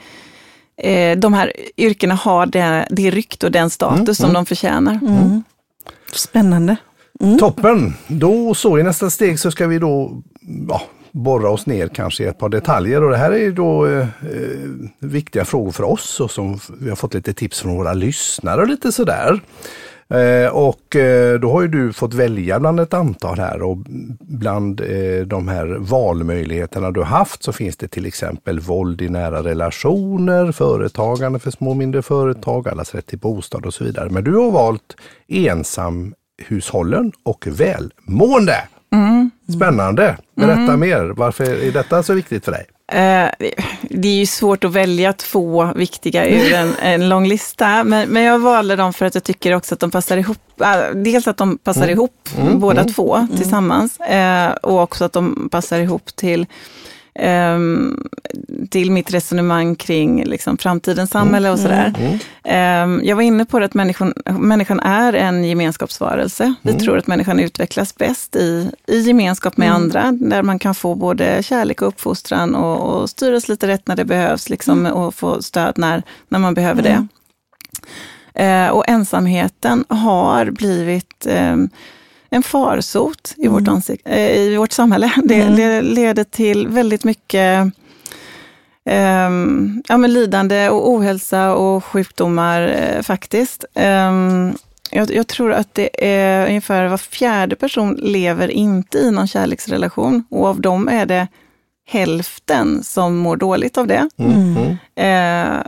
[0.77, 4.99] eh, de här yrkena har det, det rykte och den status Mm, som de förtjänar.
[5.01, 5.43] Mm.
[6.13, 6.75] Spännande.
[7.19, 7.37] Mm.
[7.37, 7.93] Toppen!
[8.07, 10.21] Då så i nästa steg så ska vi då
[10.69, 10.81] ja,
[11.15, 13.99] borra oss ner kanske i ett par detaljer och det här är ju då eh,
[14.01, 14.07] eh,
[14.99, 18.67] viktiga frågor för oss och som vi har fått lite tips från våra lyssnare och
[18.67, 19.39] lite sådär.
[20.09, 23.77] Eh, och eh, då har ju du fått välja bland ett antal här och
[24.19, 29.09] bland eh, de här valmöjligheterna du har haft så finns det till exempel våld i
[29.09, 34.09] nära relationer, företagande för små och mindre företag, allas rätt till bostad och så vidare.
[34.09, 34.95] Men du har valt
[35.27, 38.57] ensamhushållen och välmående.
[39.55, 40.17] Spännande!
[40.35, 41.13] Berätta mer.
[41.17, 42.65] Varför är detta så viktigt för dig?
[42.91, 43.29] Eh,
[43.89, 48.23] det är ju svårt att välja två viktiga ur en, en lång lista, men, men
[48.23, 50.61] jag valde dem för att jag tycker också att de passar ihop.
[50.61, 55.79] Äh, dels att de passar ihop båda två tillsammans eh, och också att de passar
[55.79, 56.45] ihop till
[58.69, 61.93] till mitt resonemang kring liksom, framtidens samhälle och sådär.
[62.83, 66.53] Um, jag var inne på det att människan, människan är en gemenskapsvarelse.
[66.61, 70.95] Vi tror att människan utvecklas bäst i, i gemenskap med andra, där man kan få
[70.95, 75.41] både kärlek och uppfostran och, och styras lite rätt när det behövs liksom, och få
[75.41, 77.07] stöd när, när man behöver det.
[78.39, 81.27] Uh, och ensamheten har blivit
[82.35, 85.11] en farsot i, vårt, ansik- äh, i vårt samhälle.
[85.23, 87.63] Det, det leder till väldigt mycket
[88.85, 93.65] um, ja, men lidande och ohälsa och sjukdomar eh, faktiskt.
[93.73, 94.57] Um,
[94.91, 100.23] jag, jag, tror att det är ungefär var fjärde person lever inte i någon kärleksrelation
[100.29, 101.27] och av dem är det
[101.87, 104.09] hälften som mår dåligt av det.
[104.17, 104.77] Mm.
[104.95, 105.61] Eh,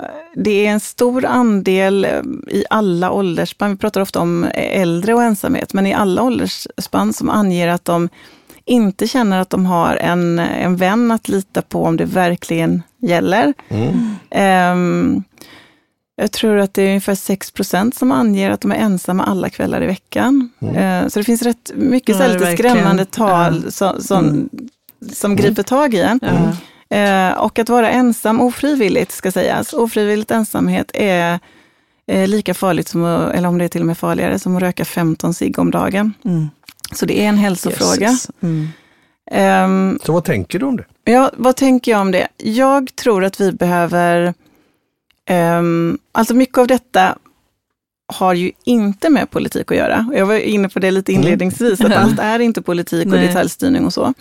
[0.44, 5.24] det är en stor andel eh, i alla åldersspann, vi pratar ofta om äldre och
[5.24, 8.10] ensamhet, men i alla åldersspann som anger att de
[8.66, 13.54] inte känner att de har en, en vän att lita på om det verkligen gäller.
[14.30, 14.76] Eh,
[16.22, 19.50] jag tror att det är ungefär 6 procent som anger att de är ensamma alla
[19.50, 20.50] kvällar i veckan.
[20.76, 24.50] Eh, så det finns rätt mycket Ja, så lite skrämmande tal som, som,
[25.14, 26.20] som griper tag i en.
[26.90, 29.74] Eh, och att vara ensam ofrivilligt, ska sägas.
[29.74, 31.40] Ofrivilligt ensamhet är
[32.08, 34.86] eh, lika farligt, som eller om det är till och med farligare, som att röka
[34.86, 36.14] 15 cigg om dagen.
[36.26, 36.50] Mm.
[36.92, 38.18] Så det är en hälsofråga.
[38.42, 38.68] Mm.
[39.32, 40.86] Ehm, Så vad tänker du om det?
[41.04, 42.28] Ja, vad tänker jag om det?
[42.38, 44.34] Jag tror att vi behöver,
[45.26, 47.18] ehm, alltså mycket av detta
[48.14, 50.12] har ju inte med politik att göra.
[50.14, 53.94] Jag var inne på det lite inledningsvis, att allt är inte politik och detaljstyrning och
[53.94, 54.14] så.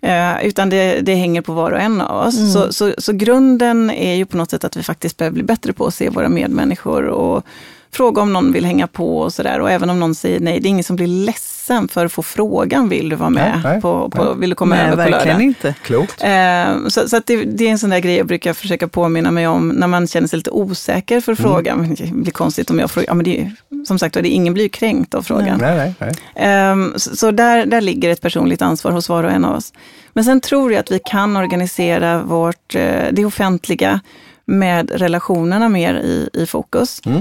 [0.00, 2.52] Eh, utan det, det hänger på var och en av oss.
[2.52, 5.72] Så, så, så grunden är ju på något sätt att vi faktiskt behöver bli bättre
[5.72, 7.44] på att se våra medmänniskor och
[7.92, 9.60] fråga om någon vill hänga på och sådär.
[9.60, 12.22] Och även om någon säger nej, det är ingen som blir ledsen för att få
[12.22, 13.60] frågan, vill du vara med?
[13.64, 14.34] Nej, nej, på, på, nej.
[14.38, 15.42] vill du komma Nej, över på verkligen lördag?
[15.42, 15.74] inte.
[15.82, 16.22] Klokt.
[16.22, 19.30] Eh, så så att det, det är en sån där grej jag brukar försöka påminna
[19.30, 21.80] mig om när man känner sig lite osäker för frågan.
[21.80, 23.50] Men Det blir konstigt om jag frågar, ja, men det
[23.86, 25.58] som sagt det är ingen blir kränkt av frågan.
[25.60, 26.12] Nej, nej, nej.
[26.46, 29.72] Ehm, Så, så där, där ligger ett personligt ansvar hos var och en av oss.
[30.12, 34.00] Men sen tror jag att vi kan organisera vårt, eh, det offentliga
[34.44, 37.00] med relationerna mer i, i fokus.
[37.06, 37.20] Eh,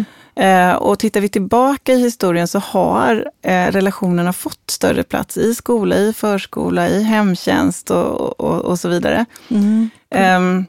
[0.76, 5.96] och tittar vi tillbaka i historien så har eh, relationerna fått större plats i skola,
[5.96, 9.26] i förskola, i hemtjänst och, och, och så vidare.
[10.10, 10.66] Ehm,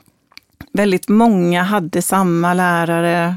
[0.73, 3.35] väldigt många hade samma lärare eh,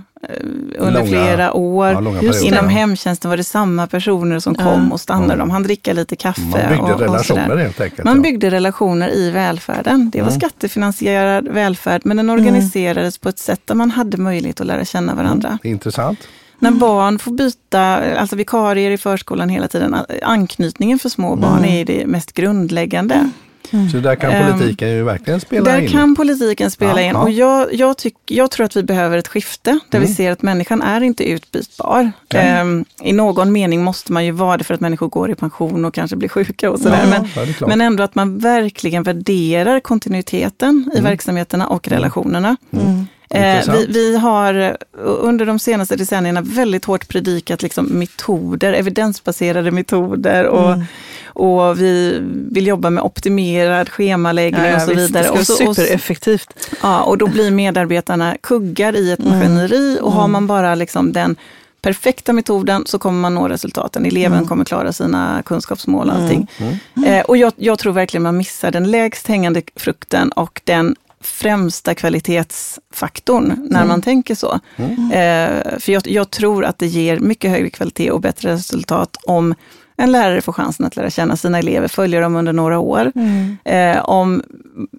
[0.77, 1.88] under Långa- flera år.
[2.21, 2.39] ja.
[2.43, 5.36] Inom hemtjänsten var det samma personer som kom och stannade.
[5.39, 6.41] De hann dricka lite kaffe.
[6.41, 7.57] Man byggde och, och relationer sådär.
[7.57, 8.03] helt enkelt.
[8.03, 8.21] Man ja.
[8.21, 10.09] byggde relationer i välfärden.
[10.09, 14.67] Det var skattefinansierad välfärd, men den organiserades på ett sätt där man hade möjlighet att
[14.67, 15.57] lära känna varandra.
[15.63, 16.19] Är intressant.
[16.59, 17.81] När barn får byta,
[18.19, 23.29] alltså vikarier i förskolan hela tiden, anknytningen för små barn är det mest grundläggande.
[23.91, 25.89] Så där kan Ehm, politiken ju verkligen spela Där in.
[25.89, 27.12] kan politiken spela Ja, in.
[27.13, 27.21] ja.
[27.21, 30.41] Och jag, jag, tyck, jag tror att vi behöver ett skifte där vi ser att
[30.41, 32.12] människan är inte utbytbar.
[32.33, 35.86] Ehm, I någon mening måste man ju vara det för att människor går i pension
[35.86, 36.99] och kanske blir sjuka och sådär.
[37.13, 42.55] Ja, men, men ändå att man verkligen värderar kontinuiteten i verksamheterna och relationerna.
[43.29, 43.77] Eh, Intressant.
[43.79, 44.71] vi, vi har eh,
[45.03, 50.75] under de senaste decennierna väldigt hårt predikat liksom, metoder, evidensbaserade metoder och,
[51.34, 52.19] och vi
[52.52, 55.24] vill jobba med optimerad schemaläggning och så visst, vidare.
[55.24, 56.69] Det Och, ska så, vara och, supereffektivt.
[56.82, 61.36] ja, och då blir medarbetarna kuggar i ett maskineri och har man bara liksom den
[61.82, 64.06] perfekta metoden så kommer man nå resultaten.
[64.06, 66.48] Eleven kommer klara sina kunskapsmål och allting.
[67.06, 71.96] Eh, och jag, jag tror verkligen man missar den lägst hängande frukten och den främsta
[71.96, 74.60] kvalitetsfaktorn när man tänker så.
[75.13, 79.56] Eh, för jag, jag tror att det ger mycket högre kvalitet och bättre resultat om
[79.95, 83.12] en lärare får chansen att lära känna sina elever, följa dem under några år.
[83.65, 84.43] Eh, om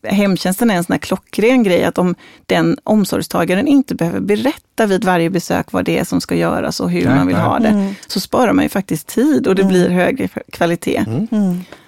[0.02, 2.14] hemtjänsten är en sån här klockren grej, att om
[2.46, 6.90] den omsorgstagaren inte behöver berätta vid varje besök vad det är som ska göras och
[6.90, 7.44] hur Nej, man vill nej.
[7.44, 11.04] ha det, så sparar man ju faktiskt tid och det blir högre kvalitet.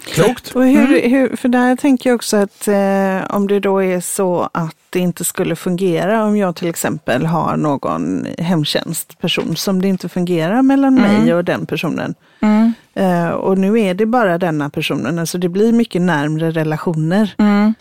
[0.06, 0.50] Klokt.
[0.54, 4.48] Och hur, hur, för där tänker jag också att eh, om det då är så
[4.54, 10.08] att det inte skulle fungera, om jag till exempel har någon hemtjänstperson som det inte
[10.08, 12.14] fungerar mellan mig och den personen.
[12.40, 12.72] Mm.
[12.94, 17.34] Eh, och nu är det bara denna personen, alltså det blir mycket närmre relationer.
[17.38, 17.74] Mm.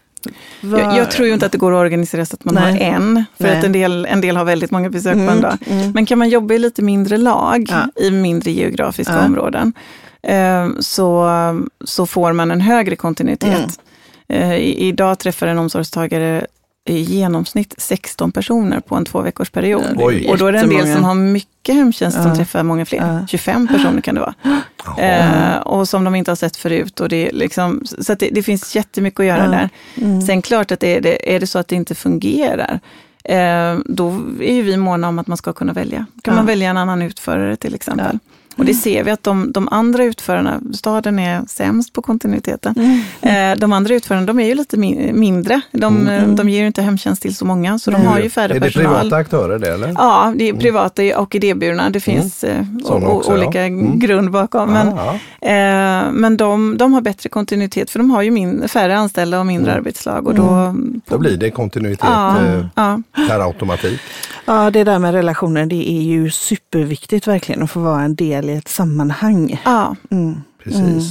[0.61, 0.79] Var...
[0.79, 2.63] Jag, jag, tror ju inte att det går att organisera så att man Nej.
[2.63, 3.57] har en, för Nej.
[3.57, 5.57] att en del, en del har väldigt många besök mm, på en dag.
[5.65, 5.91] Mm.
[5.91, 8.03] Men kan man jobba i lite mindre lag ja.
[8.03, 9.25] i mindre geografiska ja.
[9.25, 9.73] områden,
[10.79, 11.29] så,
[11.85, 13.79] så får man en högre kontinuitet.
[14.27, 14.51] Mm.
[14.51, 16.47] Eh, idag träffar en omsorgstagare
[16.89, 19.83] i genomsnitt 16 personer på en två veckors period.
[19.95, 20.27] Oj.
[20.29, 23.19] Och då är det en del som har mycket hemtjänst som träffar många fler.
[23.19, 23.27] Ja.
[23.27, 24.35] 25 personer kan det vara.
[24.97, 26.99] Eh, och som de inte har sett förut.
[26.99, 29.51] Och det är liksom, så det, det, finns jättemycket att göra ja.
[29.51, 29.69] där.
[29.95, 30.21] Mm.
[30.21, 32.79] Sen klart att det, det, är det så att det inte fungerar,
[33.23, 36.05] eh, då är ju vi måna om att man ska kunna välja.
[36.23, 38.19] Kan man välja en annan utförare till exempel.
[38.55, 42.75] Och det ser vi att de, de andra utförarna, staden är sämst på kontinuiteten.
[42.77, 43.53] Mm.
[43.53, 45.61] Eh, de andra utförarna, de är ju lite mindre.
[45.71, 46.07] De, mm.
[46.07, 46.35] mm.
[46.35, 48.07] de ger ju inte hemtjänst till så många, så de mm.
[48.07, 48.85] har ju färre personal.
[48.85, 49.93] Är det privata aktörer det eller?
[49.97, 50.59] Ja, det är mm.
[50.59, 51.89] privata och idéburna.
[51.89, 52.81] Det finns mm.
[53.03, 53.91] också, olika ja.
[53.95, 54.69] grund bakom.
[54.69, 55.47] Men, ja, ja.
[55.47, 59.45] Eh, men de, de har bättre kontinuitet, för de har ju min, färre anställda och
[59.45, 60.27] mindre arbetslag.
[60.27, 60.75] Och då,
[61.09, 64.01] då blir det kontinuitet eh, per automatik.
[64.45, 68.44] Ja, det där med relationer, det är ju superviktigt verkligen att få vara en del
[68.49, 69.61] i ett sammanhang.
[69.65, 69.95] Ja.
[70.11, 70.41] Mm.
[70.63, 70.79] Precis.
[70.79, 71.01] Mm.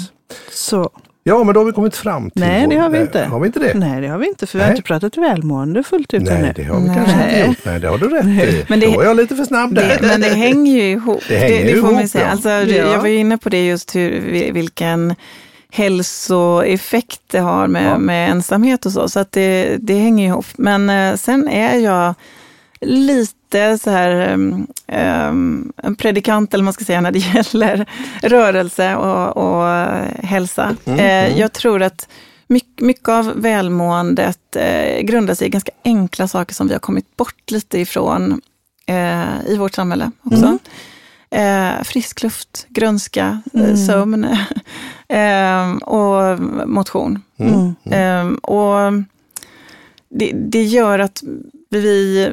[0.51, 0.91] Så.
[1.27, 2.41] Ja, men då har vi kommit fram till...
[2.43, 3.25] Nej, det har vi inte.
[3.25, 3.75] Har vi inte det?
[3.75, 6.53] Nej, det har vi inte, för vi har inte pratat välmående fullt ut Nej, ännu.
[6.57, 6.97] det har vi Nej.
[6.97, 7.65] kanske inte gjort.
[7.65, 8.65] Nej, det har du rätt i.
[8.69, 9.99] Men det, då är jag lite för snabb där.
[10.01, 11.23] Det, men det hänger ju ihop.
[11.29, 12.25] Det, hänger det, det får ihop, man säga.
[12.25, 12.31] Ja.
[12.31, 12.93] Alltså, ja.
[12.93, 14.21] Jag var inne på det just hur,
[14.53, 15.15] vilken
[15.71, 17.99] hälsoeffekt det har med, ja.
[17.99, 20.47] med ensamhet och så, så att det, det hänger ihop.
[20.57, 22.15] Men eh, sen är jag
[22.85, 27.87] lite så här um, en predikant, eller man ska säga, när det gäller
[28.23, 29.69] rörelse och, och
[30.25, 30.77] hälsa.
[30.85, 31.39] Mm, eh, mm.
[31.39, 32.09] Jag tror att
[32.47, 37.17] mycket, mycket av välmåendet eh, grundar sig i ganska enkla saker som vi har kommit
[37.17, 38.41] bort lite ifrån
[38.87, 40.47] eh, i vårt samhälle också.
[40.47, 40.59] Mm.
[41.31, 43.77] Eh, frisk luft, grönska, eh, mm.
[43.77, 44.25] sömn
[45.09, 47.23] eh, och motion.
[47.37, 47.75] Mm.
[47.85, 48.93] Eh, och
[50.09, 51.23] det, det, gör att
[51.71, 52.31] vi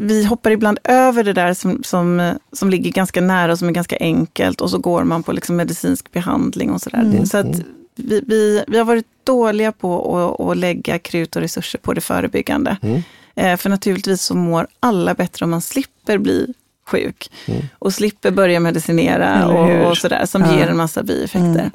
[0.00, 3.72] vi hoppar ibland över det där som, som, som ligger ganska nära och som är
[3.72, 7.00] ganska enkelt och så går man på liksom medicinsk behandling och sådär.
[7.00, 7.26] Mm.
[7.26, 7.60] Så att
[7.94, 12.00] vi, vi, vi har varit dåliga på att, att lägga krut och resurser på det
[12.00, 12.76] förebyggande.
[12.82, 13.02] Mm.
[13.34, 16.54] Eh, för naturligtvis så mår alla bättre om man slipper bli
[16.86, 17.62] sjuk mm.
[17.78, 20.56] och slipper börja medicinera och, och, sådär, som ja.
[20.56, 21.70] ger en massa bieffekter.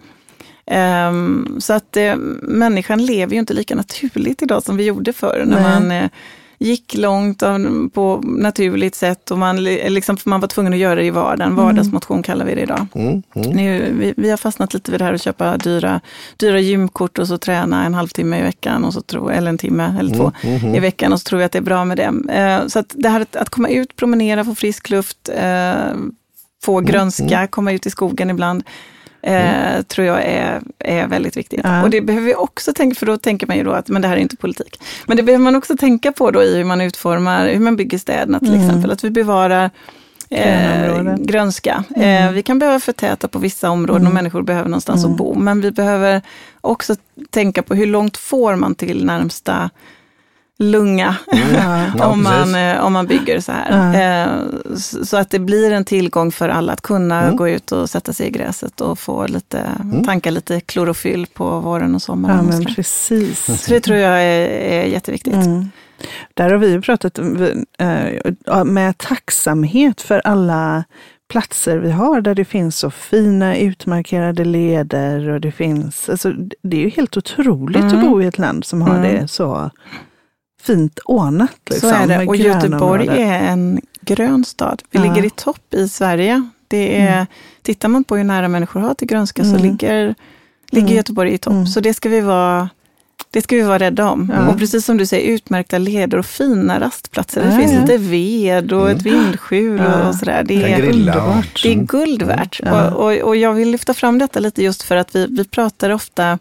[1.07, 5.43] Um, så att eh, människan lever ju inte lika naturligt idag som vi gjorde förr.
[5.45, 6.09] När man eh,
[6.63, 7.43] gick långt
[7.93, 11.53] på naturligt sätt och man, liksom, man var tvungen att göra det i vardagen.
[11.53, 11.65] Mm.
[11.65, 12.87] Vardagsmotion kallar vi det idag.
[12.95, 13.49] Mm, mm.
[13.49, 16.01] Nu, vi, vi, har fastnat lite vid det här att köpa dyra,
[16.37, 19.95] dyra gymkort och så träna en halvtimme i veckan, och så tro, eller en timme
[19.99, 20.75] eller två mm, mm, mm.
[20.75, 22.33] i veckan och så tror vi att det är bra med det.
[22.33, 25.73] Eh, så att det här att, att komma ut, promenera, få frisk luft, eh,
[26.63, 28.63] få grönska, komma ut i skogen ibland
[29.23, 31.61] eh, tror jag är, är väldigt viktigt.
[31.63, 31.83] Ja.
[31.83, 34.07] Och det behöver vi också tänka, för då tänker man ju då att men det
[34.07, 34.81] här är inte politik.
[35.05, 37.97] Men det behöver man också tänka på då i hur man utformar, hur man bygger
[37.97, 38.61] städerna till mm.
[38.61, 38.91] exempel.
[38.91, 39.69] Att vi bevarar
[40.29, 41.83] Eh, grönska.
[41.95, 42.27] Mm.
[42.27, 44.07] Eh, vi kan behöva förtäta på vissa områden mm.
[44.07, 45.11] och människor behöver någonstans mm.
[45.11, 45.33] att bo.
[45.33, 46.21] Men vi behöver
[46.61, 46.95] också
[47.29, 49.69] tänka på hur långt får man till närmsta
[50.63, 52.01] lunga mm.
[52.01, 53.93] om, man, eh, om man bygger så här.
[53.93, 54.51] Mm.
[55.05, 57.35] Så att det blir en tillgång för alla att kunna mm.
[57.35, 60.03] gå ut och sätta sig i gräset och få lite, mm.
[60.03, 62.49] tanka lite klorofyll på våren och sommaren.
[62.51, 63.63] Ja, men precis.
[63.63, 65.33] Så det tror jag är, är jätteviktigt.
[65.33, 65.69] Mm.
[66.33, 67.19] Där har vi pratat
[67.79, 70.83] eh, med tacksamhet för alla
[71.33, 76.77] platser vi har där det finns så fina utmarkerade leder och det finns, alltså, det
[76.77, 77.95] är ju helt otroligt mm.
[77.95, 79.01] att bo i ett land som har mm.
[79.01, 79.69] det så
[80.63, 81.57] fint ordnat.
[81.69, 82.27] Liksom, så är det.
[82.27, 84.81] Och Göteborg är en grön stad.
[84.91, 85.05] Vi ja.
[85.05, 86.49] ligger i topp i Sverige.
[86.67, 87.25] Det är, mm.
[87.61, 89.57] Tittar man på hur nära människor har till grönska mm.
[89.57, 90.15] så ligger,
[90.69, 90.97] ligger mm.
[90.97, 91.53] Göteborg i topp.
[91.53, 91.67] Mm.
[91.67, 92.69] Så det ska vi vara
[93.33, 94.31] det ska vi vara rädda om.
[94.35, 94.49] Ja.
[94.49, 97.43] Och precis som du säger, utmärkta leder och fina rastplatser.
[97.45, 99.21] Det finns lite ved och ett mm.
[99.21, 100.07] vindskjul ja.
[100.07, 100.43] och sådär.
[100.43, 101.63] Det är, underbart.
[101.63, 102.59] det är guld värt.
[102.63, 102.91] Ja.
[102.91, 105.89] Och, och, och, jag vill lyfta fram detta lite just för att vi, vi pratar
[105.89, 106.39] ofta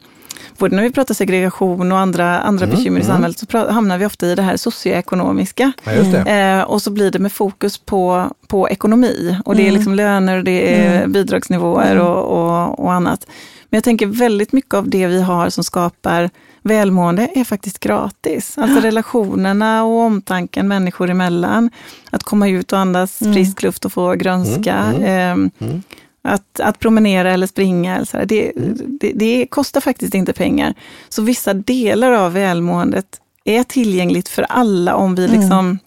[0.58, 3.14] både när vi pratar segregation och andra, andra mm, bekymmer i mm.
[3.14, 5.72] samhället, så hamnar vi ofta i det här socioekonomiska.
[5.84, 9.36] Ja, eh, och så blir det med fokus på, på ekonomi.
[9.44, 9.74] Och det är mm.
[9.74, 11.12] liksom löner, det är mm.
[11.12, 13.26] bidragsnivåer och, och, och annat.
[13.70, 16.30] Men jag tänker väldigt mycket av det vi har som skapar
[16.62, 18.58] välmående är faktiskt gratis.
[18.58, 21.70] Alltså relationerna och omtanken människor emellan.
[22.10, 23.34] Att komma ut och andas mm.
[23.34, 24.74] frisk luft och få grönska.
[24.74, 25.80] Mm, mm, eh,
[26.22, 28.52] att, att promenera eller springa, eller så det,
[29.00, 30.74] det, det, kostar faktiskt inte pengar.
[31.08, 35.40] Så vissa delar av välmåendet är tillgängligt för alla om vi, mm.
[35.40, 35.78] liksom,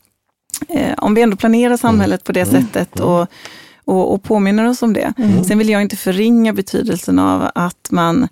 [0.69, 2.61] eh, om vi ändå planerar samhället på det mm.
[2.61, 3.09] sättet mm.
[3.09, 3.27] och,
[3.85, 5.13] och, och påminner oss om det.
[5.17, 5.43] Mm.
[5.43, 8.27] Sen vill jag inte förringa betydelsen av att man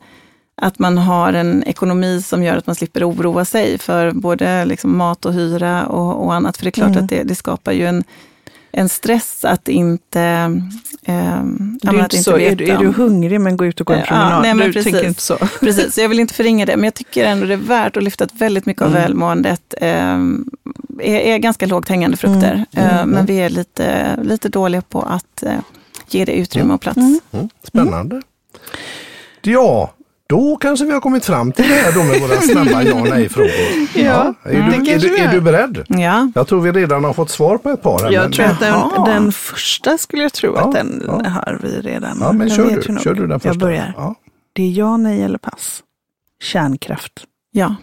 [0.55, 4.97] att man har en ekonomi som gör att man slipper oroa sig för både liksom
[4.97, 6.57] mat och hyra och, och annat.
[6.57, 7.03] För det är klart Mm.
[7.03, 8.03] att det, det skapar ju en,
[8.75, 10.21] en stress att inte...
[11.03, 11.43] Eh,
[11.81, 13.99] Det är, inte så, är, du, är du hungrig men gå ut och gå en
[13.99, 14.41] Ja, promenad?
[14.41, 14.91] nej, men du precis.
[14.91, 15.37] tänker inte så.
[15.59, 18.03] Precis, så jag vill inte förringa det, men jag tycker ändå det är värt att
[18.03, 19.01] lyfta att väldigt mycket av Mm.
[19.01, 19.87] välmåendet eh,
[20.99, 22.65] är, är ganska lågt hängande frukter.
[22.71, 22.87] Mm.
[22.89, 23.09] Eh, Mm.
[23.09, 25.59] men vi är lite, lite dåliga på att eh,
[26.09, 26.97] ge det utrymme och plats.
[26.97, 27.19] Mm.
[27.31, 28.21] Mm, spännande.
[29.41, 29.93] Ja,
[30.33, 33.09] då kanske vi har kommit fram till det här då med våra snabba ja och
[33.09, 33.51] nej-frågor.
[33.95, 35.85] Ja, är, du, det är, du, är du beredd?
[35.87, 38.03] Ja, Jag tror vi redan har fått svar på ett par.
[38.03, 41.29] Här, Jag men- tror att den, den första skulle jag tro Ja, att den ja.
[41.29, 42.17] har vi redan.
[42.21, 43.47] Ja, men Jag kör du, kör du den första.
[43.49, 43.93] Jag börjar.
[43.97, 44.15] Ja.
[44.53, 45.83] Det är ja, nej eller pass.
[46.43, 47.23] Kärnkraft.
[47.51, 47.75] ja.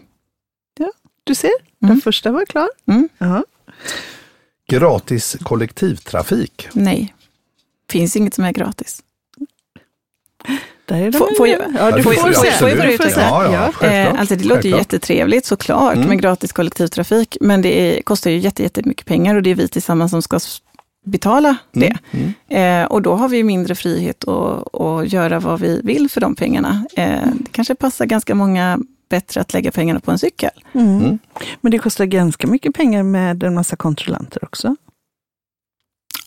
[1.24, 1.50] Du ser,
[1.82, 1.94] Mm.
[1.94, 2.68] den första var klar.
[2.88, 3.08] Mm.
[3.18, 3.44] Ja.
[4.68, 6.68] Gratis kollektivtrafik.
[6.72, 7.14] nej.
[7.90, 9.02] Finns inget som är gratis.
[10.90, 12.52] Där är de Får- får jag- ja, du får- får, får- säga.
[12.52, 13.14] får jag får utveckla?
[13.14, 13.26] säga.
[13.30, 13.86] Ja, ja.
[13.86, 16.08] Eh, alltså det låter ju jättetrevligt såklart Mm.
[16.08, 19.68] med gratis kollektivtrafik, men det är, kostar ju jätte, jättemycket pengar och det är vi
[19.68, 20.40] tillsammans som ska
[21.06, 21.96] betala det.
[22.10, 22.32] Mm.
[22.48, 22.82] Mm.
[22.84, 26.34] Eh, och då har vi mindre frihet att, att göra vad vi vill för de
[26.34, 26.84] pengarna.
[26.96, 28.78] Eh, det kanske passar ganska många
[29.10, 30.50] bättre att lägga pengarna på en cykel.
[30.72, 30.98] Mm.
[30.98, 31.18] Mm.
[31.60, 34.76] Men det kostar ganska mycket pengar med en massa kontrollanter också.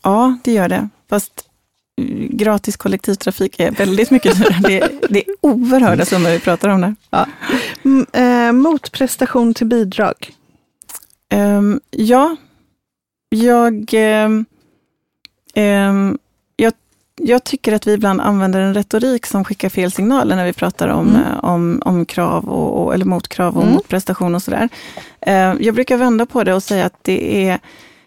[0.04, 0.90] Ja, det gör det.
[1.10, 1.32] Fast
[2.30, 4.60] gratis kollektivtrafik är väldigt mycket dyrare.
[4.62, 6.96] Det, det är oerhörda summor vi pratar om där.
[7.86, 10.32] Mm, eh, motprestation till bidrag.
[11.30, 12.36] Ehm, ja,
[13.30, 14.46] jag, ehm,
[16.56, 16.74] jag,
[17.22, 20.88] jag tycker att vi ibland använder en retorik som skickar fel signaler när vi pratar
[20.88, 21.22] om, Mm.
[21.22, 23.76] eh, om, om krav, och, och, eller motkrav och Mm.
[23.76, 24.70] motprestation och sådär.
[25.22, 27.60] Ehm, jag brukar vända på det och säga att det är,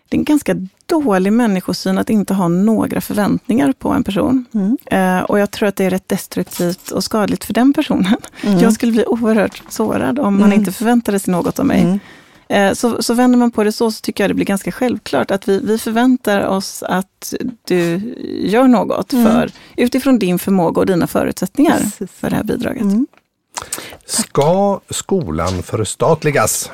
[0.09, 0.55] det är en ganska
[0.87, 4.45] dålig människosyn att inte ha några förväntningar på en person.
[4.55, 4.77] Mm.
[4.91, 8.17] Eh, och jag tror att det är rätt destruktivt och skadligt för den personen.
[8.43, 8.59] Mm.
[8.59, 10.59] Jag skulle bli oerhört sårad om man Mm.
[10.59, 11.81] inte förväntade sig något av mig.
[11.83, 11.99] Mm.
[12.49, 15.31] Eh, Så, så vänder man på det så, så tycker jag det blir ganska självklart
[15.31, 17.35] att vi, vi förväntar oss att
[17.65, 18.15] du
[18.45, 19.25] gör något Mm.
[19.27, 22.11] för, utifrån din förmåga och dina förutsättningar Precis.
[22.11, 22.83] för det här bidraget.
[22.83, 23.07] Mm.
[24.07, 26.71] Ska skolan förstatligas?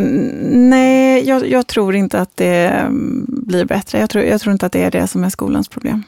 [0.00, 3.98] Nej, jag, jag tror inte att det mm, blir bättre.
[3.98, 6.02] Jag tror, jag tror inte att det är det som är skolans problem.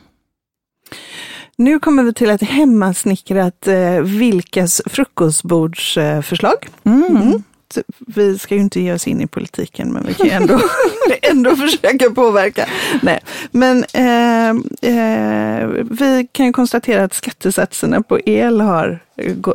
[1.56, 6.68] Nu kommer vi till ett hemmasnickrat eh, Vilkas frukostbordsförslag.
[6.84, 7.16] Mm.
[7.16, 7.42] Mm.
[7.70, 10.60] Så Vi ska ju inte ge oss in i politiken, men vi kan ändå,
[11.22, 12.68] ändå försöka påverka.
[13.02, 13.20] Nej.
[13.50, 14.48] Men eh,
[14.92, 19.00] eh, vi kan ju konstatera att skattesatserna på el har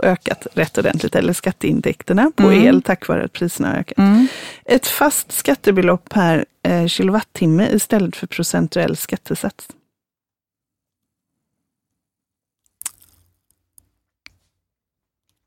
[0.03, 2.67] ökat rätt ordentligt, eller skatteintäkterna på Mm.
[2.67, 3.97] el tack vare att priserna har ökat.
[3.97, 4.27] Mm.
[4.65, 9.67] Ett fast skattebelopp per eh, kilowattimme istället för procentuell skattesats.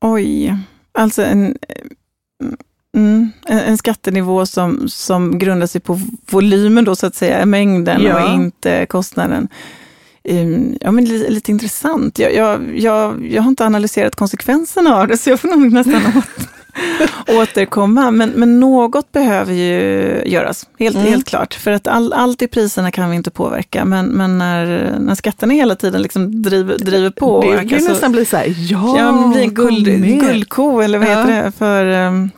[0.01, 0.55] Oj,
[0.91, 1.57] alltså en,
[2.97, 5.99] mm, en, en skattenivå som, som grundar sig på
[6.31, 8.23] volymen då så att säga, mängden Ja.
[8.23, 9.47] och inte kostnaden.
[10.29, 12.19] Um, Ja, men lite, lite intressant.
[12.19, 15.95] Jag, jag, jag, jag har inte analyserat konsekvenserna av det, så jag får nog nästan
[16.17, 16.47] åt,
[17.27, 18.11] återkomma.
[18.11, 21.07] Men, men något behöver ju göras, helt, Mm.
[21.07, 21.53] helt klart.
[21.53, 25.53] För att all, allt i priserna kan vi inte påverka, men, men när, när skatterna
[25.53, 27.41] hela tiden liksom driver, driver på.
[27.41, 29.85] det kan ju ökar så- nästan bli så här, ja, Ja, bli en guld,
[30.21, 31.11] guldko eller vad Ja.
[31.21, 32.29] heter det för, um,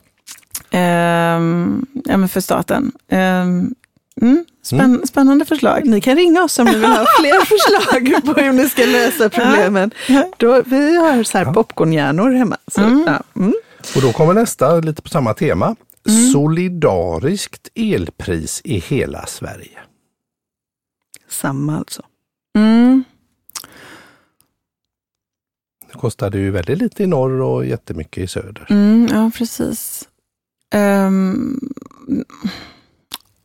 [0.74, 2.92] um, ja, men för staten.
[3.12, 3.74] Um,
[4.22, 5.82] mm, spänn, Spännande förslag.
[5.86, 9.30] Ni kan ringa oss om ni vill ha fler förslag på hur ni ska lösa
[9.30, 9.92] problemen.
[10.08, 10.24] Ja.
[10.38, 11.54] Då, vi har så här Ja.
[11.54, 12.58] popcornhjärnor hemma.
[12.72, 13.04] Så, Mm.
[13.08, 13.54] ja, mm.
[13.96, 15.76] Och då kommer nästa lite på samma tema.
[16.10, 16.32] Mm.
[16.32, 19.80] Solidariskt elpris i hela Sverige.
[21.30, 22.04] Samma alltså.
[22.58, 23.04] Mm.
[25.92, 28.68] Det kostade ju väldigt lite i norr och jättemycket i söder.
[28.70, 30.10] Mm, ja, precis.
[30.76, 31.60] Um,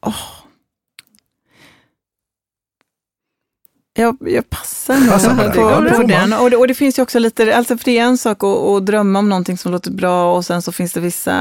[0.00, 0.39] åh.
[4.00, 5.52] Jag, jag passar nog Passar på den.
[5.90, 6.32] på, på den.
[6.32, 8.56] Och det, och det finns ju också lite, alltså för det är en sak att,
[8.58, 11.32] att drömma om någonting som låter bra och sen så finns det vissa,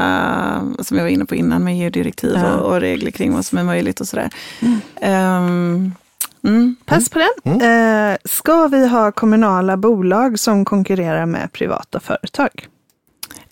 [0.80, 2.54] som jag var inne på innan, med EU-direktiv Ja.
[2.54, 4.30] och, och regler kring vad som är möjligt och sådär.
[4.60, 4.80] Mm.
[5.00, 5.92] Ehm,
[6.44, 6.76] mm.
[6.86, 7.60] Pass på den.
[7.62, 12.66] Eh, ska vi ha kommunala bolag som konkurrerar med privata företag?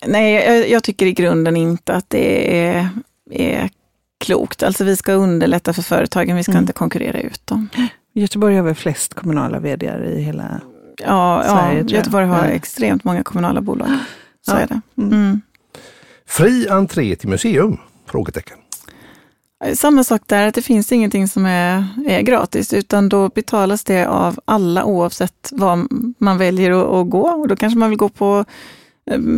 [0.07, 2.89] Nej, jag, jag tycker i grunden inte att det är,
[3.31, 3.71] är
[4.19, 4.63] klokt.
[4.63, 6.63] Alltså vi ska underlätta för företagen, vi ska Mm.
[6.63, 7.69] inte konkurrera ut dem.
[8.21, 10.61] Göteborg har väl flest kommunala vd i hela...
[11.07, 11.91] Ja, Sverige, ja tror jag.
[11.91, 12.51] Göteborg har Ja.
[12.51, 13.89] extremt många kommunala bolag.
[14.47, 14.59] Så Ja.
[14.59, 14.81] är det.
[15.03, 15.13] Mm.
[15.13, 15.41] Mm.
[16.27, 17.79] Fri entré till museum?
[18.07, 18.59] Frågetecken.
[19.75, 24.07] Samma sak där, att det finns ingenting som är, är gratis, utan då betalas det
[24.09, 25.87] av alla oavsett vad
[26.19, 27.29] man väljer att, att gå.
[27.29, 28.45] Och då kanske man vill gå på eh,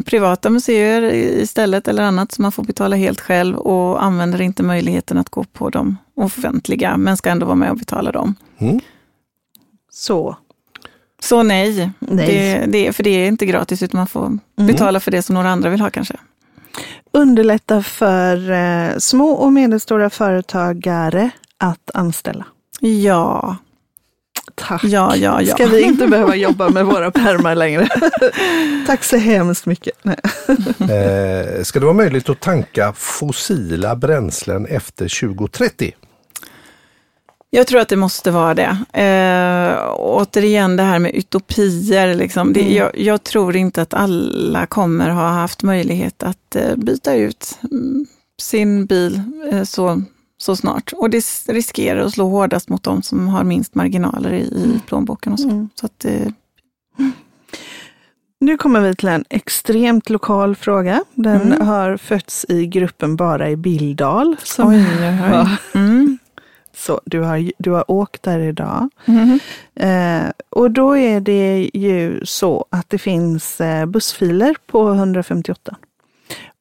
[0.06, 5.18] privata museer istället eller annat som man får betala helt själv och använder inte möjligheten
[5.18, 8.34] att gå på de offentliga, men ska ändå vara med och betala dem.
[8.58, 8.80] Mm.
[9.90, 10.36] Så?
[11.22, 12.26] Så nej, nej.
[12.26, 14.40] Det, det, för det är inte gratis utan man får mm.
[14.56, 16.16] betala för det som några andra vill ha kanske
[17.12, 22.44] underlätta för eh, små och medelstora företagare att anställa.
[22.80, 23.56] Ja.
[24.54, 24.84] Tack.
[24.84, 25.54] Ja, ja, ja.
[25.54, 27.88] Ska vi inte behöva jobba med våra pärmar längre?
[28.86, 29.94] Tack så hemskt mycket.
[30.04, 35.92] eh, ska det vara möjligt att tanka fossila bränslen efter 2030?
[37.52, 39.00] Jag tror att det måste vara det.
[39.02, 42.14] Eh, återigen det här med utopier.
[42.14, 42.52] Liksom.
[42.52, 42.74] Det, mm.
[42.74, 48.06] jag, jag, tror inte att alla kommer ha haft möjlighet att eh, byta ut mm,
[48.42, 49.22] sin bil
[49.52, 50.02] eh, så,
[50.40, 50.92] så snart.
[50.96, 54.80] Och det riskerar att slå hårdast mot de som har minst marginaler i, i mm.
[54.86, 55.32] plånboken.
[55.32, 55.48] Och så.
[55.48, 55.68] Mm.
[55.74, 56.28] så att, eh,
[58.40, 61.04] nu kommer vi till en extremt lokal fråga.
[61.14, 61.66] Den mm.
[61.66, 64.36] har fötts i gruppen Bara i Bildal.
[64.42, 65.56] Som oj, oj, oj.
[65.74, 66.18] Mm.
[66.76, 68.88] Så du har, du har åkt där idag.
[69.04, 69.38] Mm.
[69.74, 75.76] Eh, och då är det ju så att det finns eh, bussfiler på 158.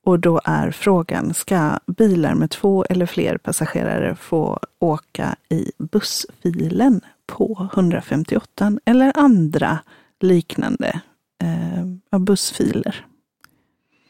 [0.06, 7.02] Och då är frågan, ska bilar med två eller fler passagerare få åka i bussfilen
[7.26, 9.80] på 158 eller andra
[10.20, 11.02] liknande
[11.44, 13.06] eh, bussfiler?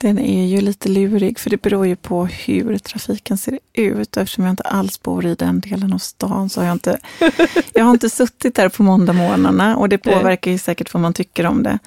[0.01, 4.17] Den är ju lite lurig, för det beror ju på hur trafiken ser ut.
[4.17, 6.99] Eftersom jag inte alls bor i den delen av stan så har jag inte,
[7.73, 11.45] jag har inte suttit där på måndagmorgnarna och det påverkar ju säkert vad man tycker
[11.45, 11.79] om det.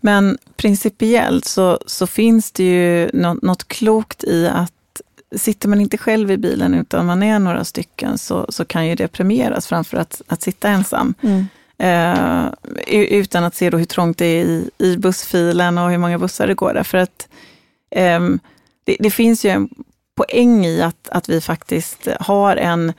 [0.00, 4.72] Men principiellt så, så finns det ju något, något klokt i att
[5.36, 8.94] sitter man inte själv i bilen utan man är några stycken så, så kan ju
[8.94, 11.14] det premieras framför att, att sitta ensam.
[11.20, 11.46] Mm.
[11.78, 12.46] Eh,
[12.92, 16.46] utan att se då hur trångt det är i, i bussfilen och hur många bussar
[16.46, 16.82] det går där.
[16.82, 17.28] För att
[17.96, 18.40] um,
[18.84, 19.68] det, det, finns ju en
[20.14, 22.92] poäng i att, att vi faktiskt har en,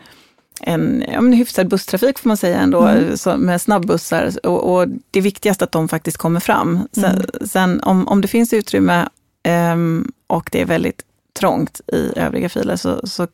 [0.61, 3.17] en ja, men hyfsad busstrafik får man säga ändå, mm.
[3.17, 4.47] så, med snabbussar.
[4.47, 6.87] Och, och, det viktigaste att de faktiskt kommer fram.
[6.91, 7.25] Sen, mm.
[7.47, 9.09] sen om, om det finns utrymme
[9.73, 11.01] um, och det är väldigt
[11.39, 13.27] trångt i övriga filer så, så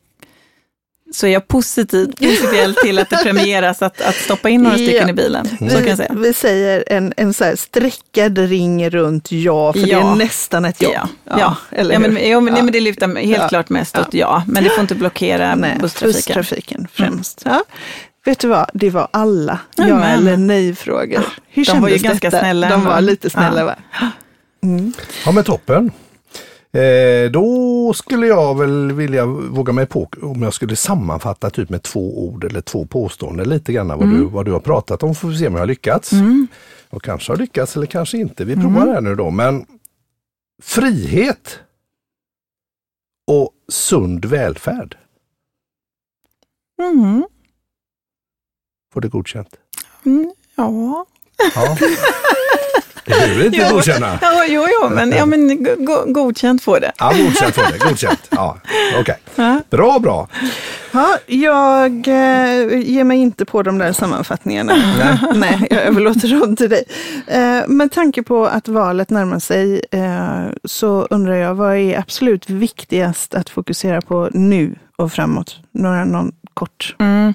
[1.12, 5.02] så är jag positiv principiellt till att det premieras att, att stoppa in några stycken
[5.02, 5.08] ja.
[5.08, 5.48] i bilen.
[5.48, 6.12] Så vi, kan jag säga.
[6.16, 9.86] vi säger en, en så här streckad ring runt ja, för ja.
[9.86, 10.90] det är nästan ett ja.
[10.92, 11.56] Ja, ja.
[11.70, 14.64] Eller ja, men, ja, men, Nej, men det lutar helt klart mest åt ja, men
[14.64, 16.34] det får inte blockera Nej, busstrafiken.
[16.34, 17.46] busstrafiken främst.
[17.46, 17.62] Mm.
[18.24, 21.24] Vet du vad, det var alla ja, ja eller nej-frågor.
[21.48, 22.40] Hur De var ju ganska detta?
[22.40, 22.68] snälla.
[22.68, 23.74] De var lite snälla va?
[24.62, 24.92] Mm.
[25.24, 25.90] Ja men toppen.
[26.76, 31.82] Eh, då skulle jag väl vilja våga mig på om jag skulle sammanfatta typ med
[31.82, 34.18] två ord eller två påståenden lite grann vad, mm.
[34.18, 35.14] du, vad du har pratat om.
[35.14, 36.12] Får vi se om jag har lyckats.
[36.12, 36.46] Mm.
[36.88, 38.44] Och kanske har lyckats eller kanske inte.
[38.44, 38.94] Vi provar mm.
[38.94, 39.30] här nu då.
[39.30, 39.66] Men
[40.62, 41.58] frihet
[43.26, 44.96] och sund välfärd.
[46.82, 47.24] Mm.
[48.92, 49.56] Får det godkänt?
[50.04, 51.06] Mm, ja.
[51.54, 51.78] ja.
[53.06, 54.18] Det vill inte jo, godkänna?
[54.22, 56.92] Ja, jo, jo, men, ja, men go godkänt får det.
[56.98, 57.78] Ja, godkänt får det.
[57.78, 58.20] Godkänt.
[58.30, 58.56] Ja,
[58.90, 59.00] Okej.
[59.00, 59.16] Okay.
[59.34, 59.60] Ja.
[59.70, 60.28] Bra, bra.
[60.92, 64.74] Ja, jag eh, ger mig inte på de där sammanfattningarna.
[64.98, 66.84] Nej, Nej jag överlåter dem till dig.
[67.26, 72.50] Eh, med tanke på att valet närmar sig eh, så undrar jag, vad är absolut
[72.50, 75.56] viktigast att fokusera på nu och framåt?
[75.72, 76.96] Några, någon kort.
[76.98, 77.34] Mm.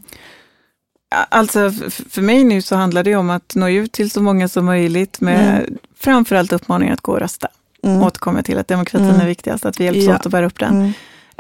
[1.12, 1.72] Alltså
[2.10, 5.22] för mig nu så handlar det om att nå ut till så många som möjligt
[5.22, 5.78] med mm.
[6.00, 7.48] framförallt uppmaningen att gå och rösta.
[7.84, 8.04] Mm.
[8.04, 9.22] Återkommer till att demokratin mm.
[9.22, 10.16] är viktigast, att vi hjälps ja.
[10.16, 10.76] åt att bära upp den.
[10.76, 10.94] Mm.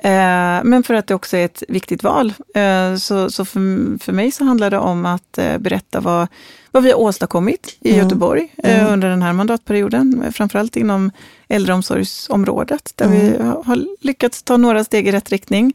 [0.04, 2.34] Eh, men för att det också är ett viktigt val.
[2.56, 6.28] Eh, så, så för, för mig så handlar det om att eh, berätta vad,
[6.72, 8.04] vad vi har åstadkommit i mm.
[8.04, 8.94] Göteborg mm.
[8.94, 10.34] under den här mandatperioden.
[10.34, 11.12] Framförallt inom
[11.48, 15.74] äldreomsorgsområdet där vi har lyckats ta några steg i rätt riktning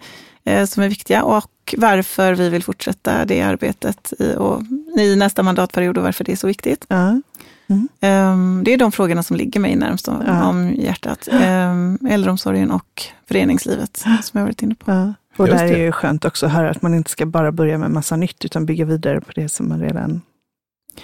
[0.66, 1.22] som är viktiga.
[1.22, 4.62] Och varför vi vill fortsätta det arbetet i, och,
[4.98, 6.84] i nästa mandatperiod och varför det är så viktigt.
[6.88, 7.20] Ja.
[7.68, 7.88] Mm.
[8.00, 10.48] Um, det är de frågorna som ligger mig närmst om, ja.
[10.48, 11.28] om hjärtat.
[11.32, 14.90] Um, äldreomsorgen och föreningslivet som jag varit inne på.
[14.90, 15.14] Ja.
[15.36, 17.90] Och där är ju skönt också att höra att man inte ska bara börja med
[17.90, 20.20] massa nytt utan bygga vidare på det som man redan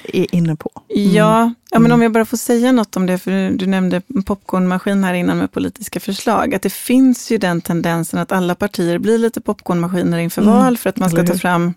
[0.05, 0.70] är inne på.
[0.95, 1.12] Mm.
[1.12, 2.03] Ja, ja, men om mm.
[2.03, 6.01] jag bara får säga något om det, för du nämnde popcornmaskin här innan med politiska
[6.01, 10.55] förslag, att det finns ju den tendensen att alla partier blir lite popcornmaskiner inför mm.
[10.55, 11.74] val för att man ska ta fram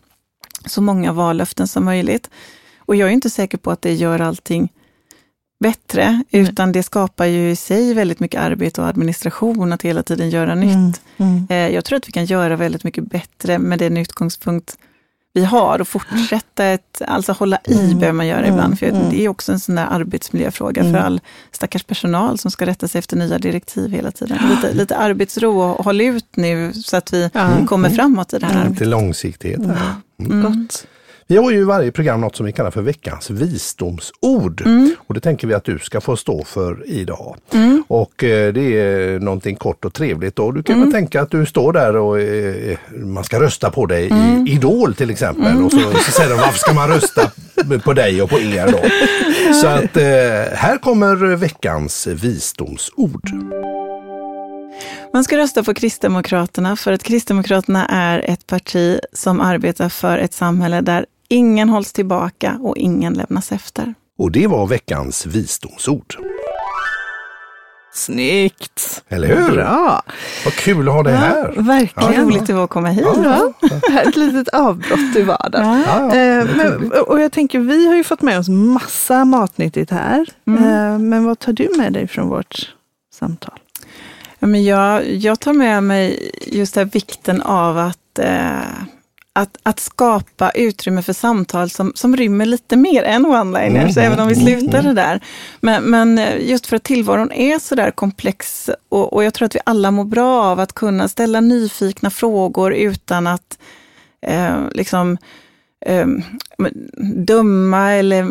[0.65, 2.29] så många vallöften som möjligt.
[2.77, 4.69] Och jag är inte säker på att det gör allting
[5.59, 10.29] bättre, utan det skapar ju i sig väldigt mycket arbete och administration att hela tiden
[10.29, 11.01] göra nytt.
[11.17, 11.47] Mm.
[11.49, 14.77] Eh, Jag tror att vi kan göra väldigt mycket bättre med den utgångspunkt
[15.35, 17.99] vi har och fortsätta ett, alltså hålla i Mm.
[17.99, 18.53] behöver man göra Mm.
[18.53, 19.09] ibland, för Mm.
[19.09, 20.93] det är också en sån där arbetsmiljöfråga Mm.
[20.93, 21.21] för all
[21.51, 24.37] stackars personal som ska rätta sig efter nya direktiv hela tiden.
[24.55, 27.49] Lite, lite arbetsro och håll ut nu så att vi Ja.
[27.67, 28.71] kommer framåt i det här arbetet.
[28.71, 29.59] Lite långsiktighet.
[30.19, 30.41] Mm.
[30.41, 30.87] Gott.
[31.27, 34.61] Vi har ju i varje program något som vi kallar för veckans visdomsord.
[34.65, 34.95] Mm.
[35.07, 37.35] Och det tänker vi att du ska få stå för idag.
[37.87, 40.39] Och eh, det är någonting kort och trevligt.
[40.39, 40.87] Och du kan Mm.
[40.89, 44.47] väl tänka att du står där och eh, man ska rösta på dig Mm.
[44.47, 45.63] i Idol till exempel.
[45.63, 47.31] Och så, så säger de varför ska man rösta
[47.83, 48.79] på dig och på er då?
[49.61, 53.29] Så att eh, här kommer veckans visdomsord.
[55.13, 60.33] Man ska rösta på Kristdemokraterna för att Kristdemokraterna är ett parti som arbetar för ett
[60.33, 63.93] samhälle där ingen hålls tillbaka och ingen lämnas efter.
[64.17, 66.15] Och det var veckans visdomsord.
[67.93, 69.03] Snyggt!
[69.09, 69.51] Eller hur?
[69.55, 70.03] Bra!
[70.45, 71.53] Vad kul att ha dig här.
[71.55, 72.25] Vad Verkligen.
[72.25, 73.05] roligt det var att komma hit.
[73.23, 73.53] Ja,
[74.07, 75.83] ett litet avbrott i vardagen.
[75.87, 76.15] Ja, ja.
[76.15, 80.25] Eh, men, och jag tänker, vi har ju fått med oss massa matnyttigt här.
[80.47, 80.63] Mm.
[80.63, 82.73] Eh, men vad tar du med dig från vårt
[83.13, 83.59] samtal?
[84.39, 88.59] Ja, men jag, jag tar med mig just här vikten av att, eh,
[89.35, 94.11] att, att skapa utrymme för samtal som, som rymmer lite mer än one-liners, Mm.
[94.11, 95.19] även om vi slutar det där.
[95.61, 99.45] Men, men eh, just för att tillvaron är så där komplex och, och jag tror
[99.45, 103.57] att vi alla mår bra av att kunna ställa nyfikna frågor utan att
[104.21, 105.17] eh, liksom
[105.85, 106.07] eh,
[107.15, 108.23] döma eller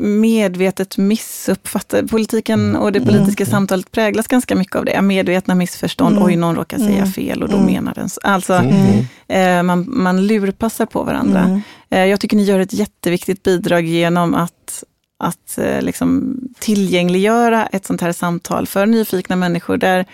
[0.00, 2.06] medvetet missuppfatta.
[2.06, 5.02] Politiken och det politiska samtalet präglas ganska mycket av det.
[5.02, 6.26] Medvetna missförstånd, Mm.
[6.26, 7.12] oj någon råkar säga Mm.
[7.12, 7.66] fel och då Mm.
[7.72, 8.20] menar den så.
[8.24, 9.04] Alltså, Mm.
[9.28, 11.40] eh, man, man lurpassar på varandra.
[11.44, 11.60] Mm.
[11.90, 14.84] Eh, jag tycker ni gör ett jätteviktigt bidrag genom att,
[15.18, 20.06] att eh, liksom tillgängliggöra ett sånt här samtal för nyfikna människor där,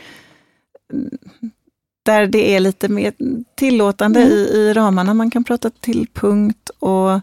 [2.07, 3.13] där det är lite mer
[3.57, 4.33] tillåtande Mm.
[4.33, 5.15] i, i ramarna.
[5.15, 7.21] Man kan prata till punkt och,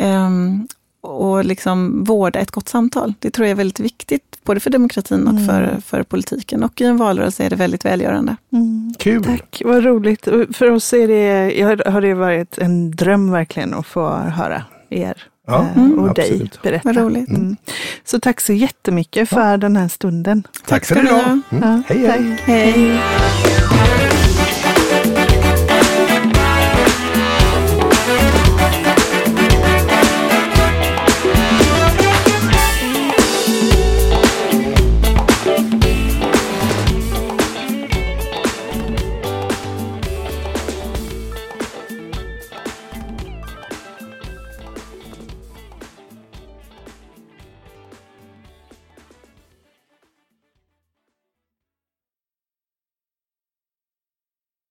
[0.00, 0.68] ehm,
[1.02, 3.14] och liksom vårda ett gott samtal.
[3.18, 5.46] Det tror jag är väldigt viktigt, både för demokratin och Mm.
[5.46, 6.64] för, för politiken.
[6.64, 8.36] Och i en valrörelse är det väldigt välgörande.
[8.52, 8.94] Mm.
[8.98, 9.24] Kul!
[9.24, 10.24] Tack, vad roligt.
[10.52, 15.22] För oss är det, jag har det varit en dröm verkligen att få höra er
[15.46, 16.62] Ja, mm, och dig absolut.
[16.62, 16.88] berätta.
[16.88, 17.28] Vad roligt.
[17.28, 17.56] Mm.
[18.04, 20.42] Så tack så jättemycket för den här stunden.
[20.66, 21.40] Tack för ska ni idag.
[21.50, 21.62] Mm.
[21.62, 22.36] Ja, Hej, hej!
[22.36, 22.40] tack.
[22.46, 23.00] Hej!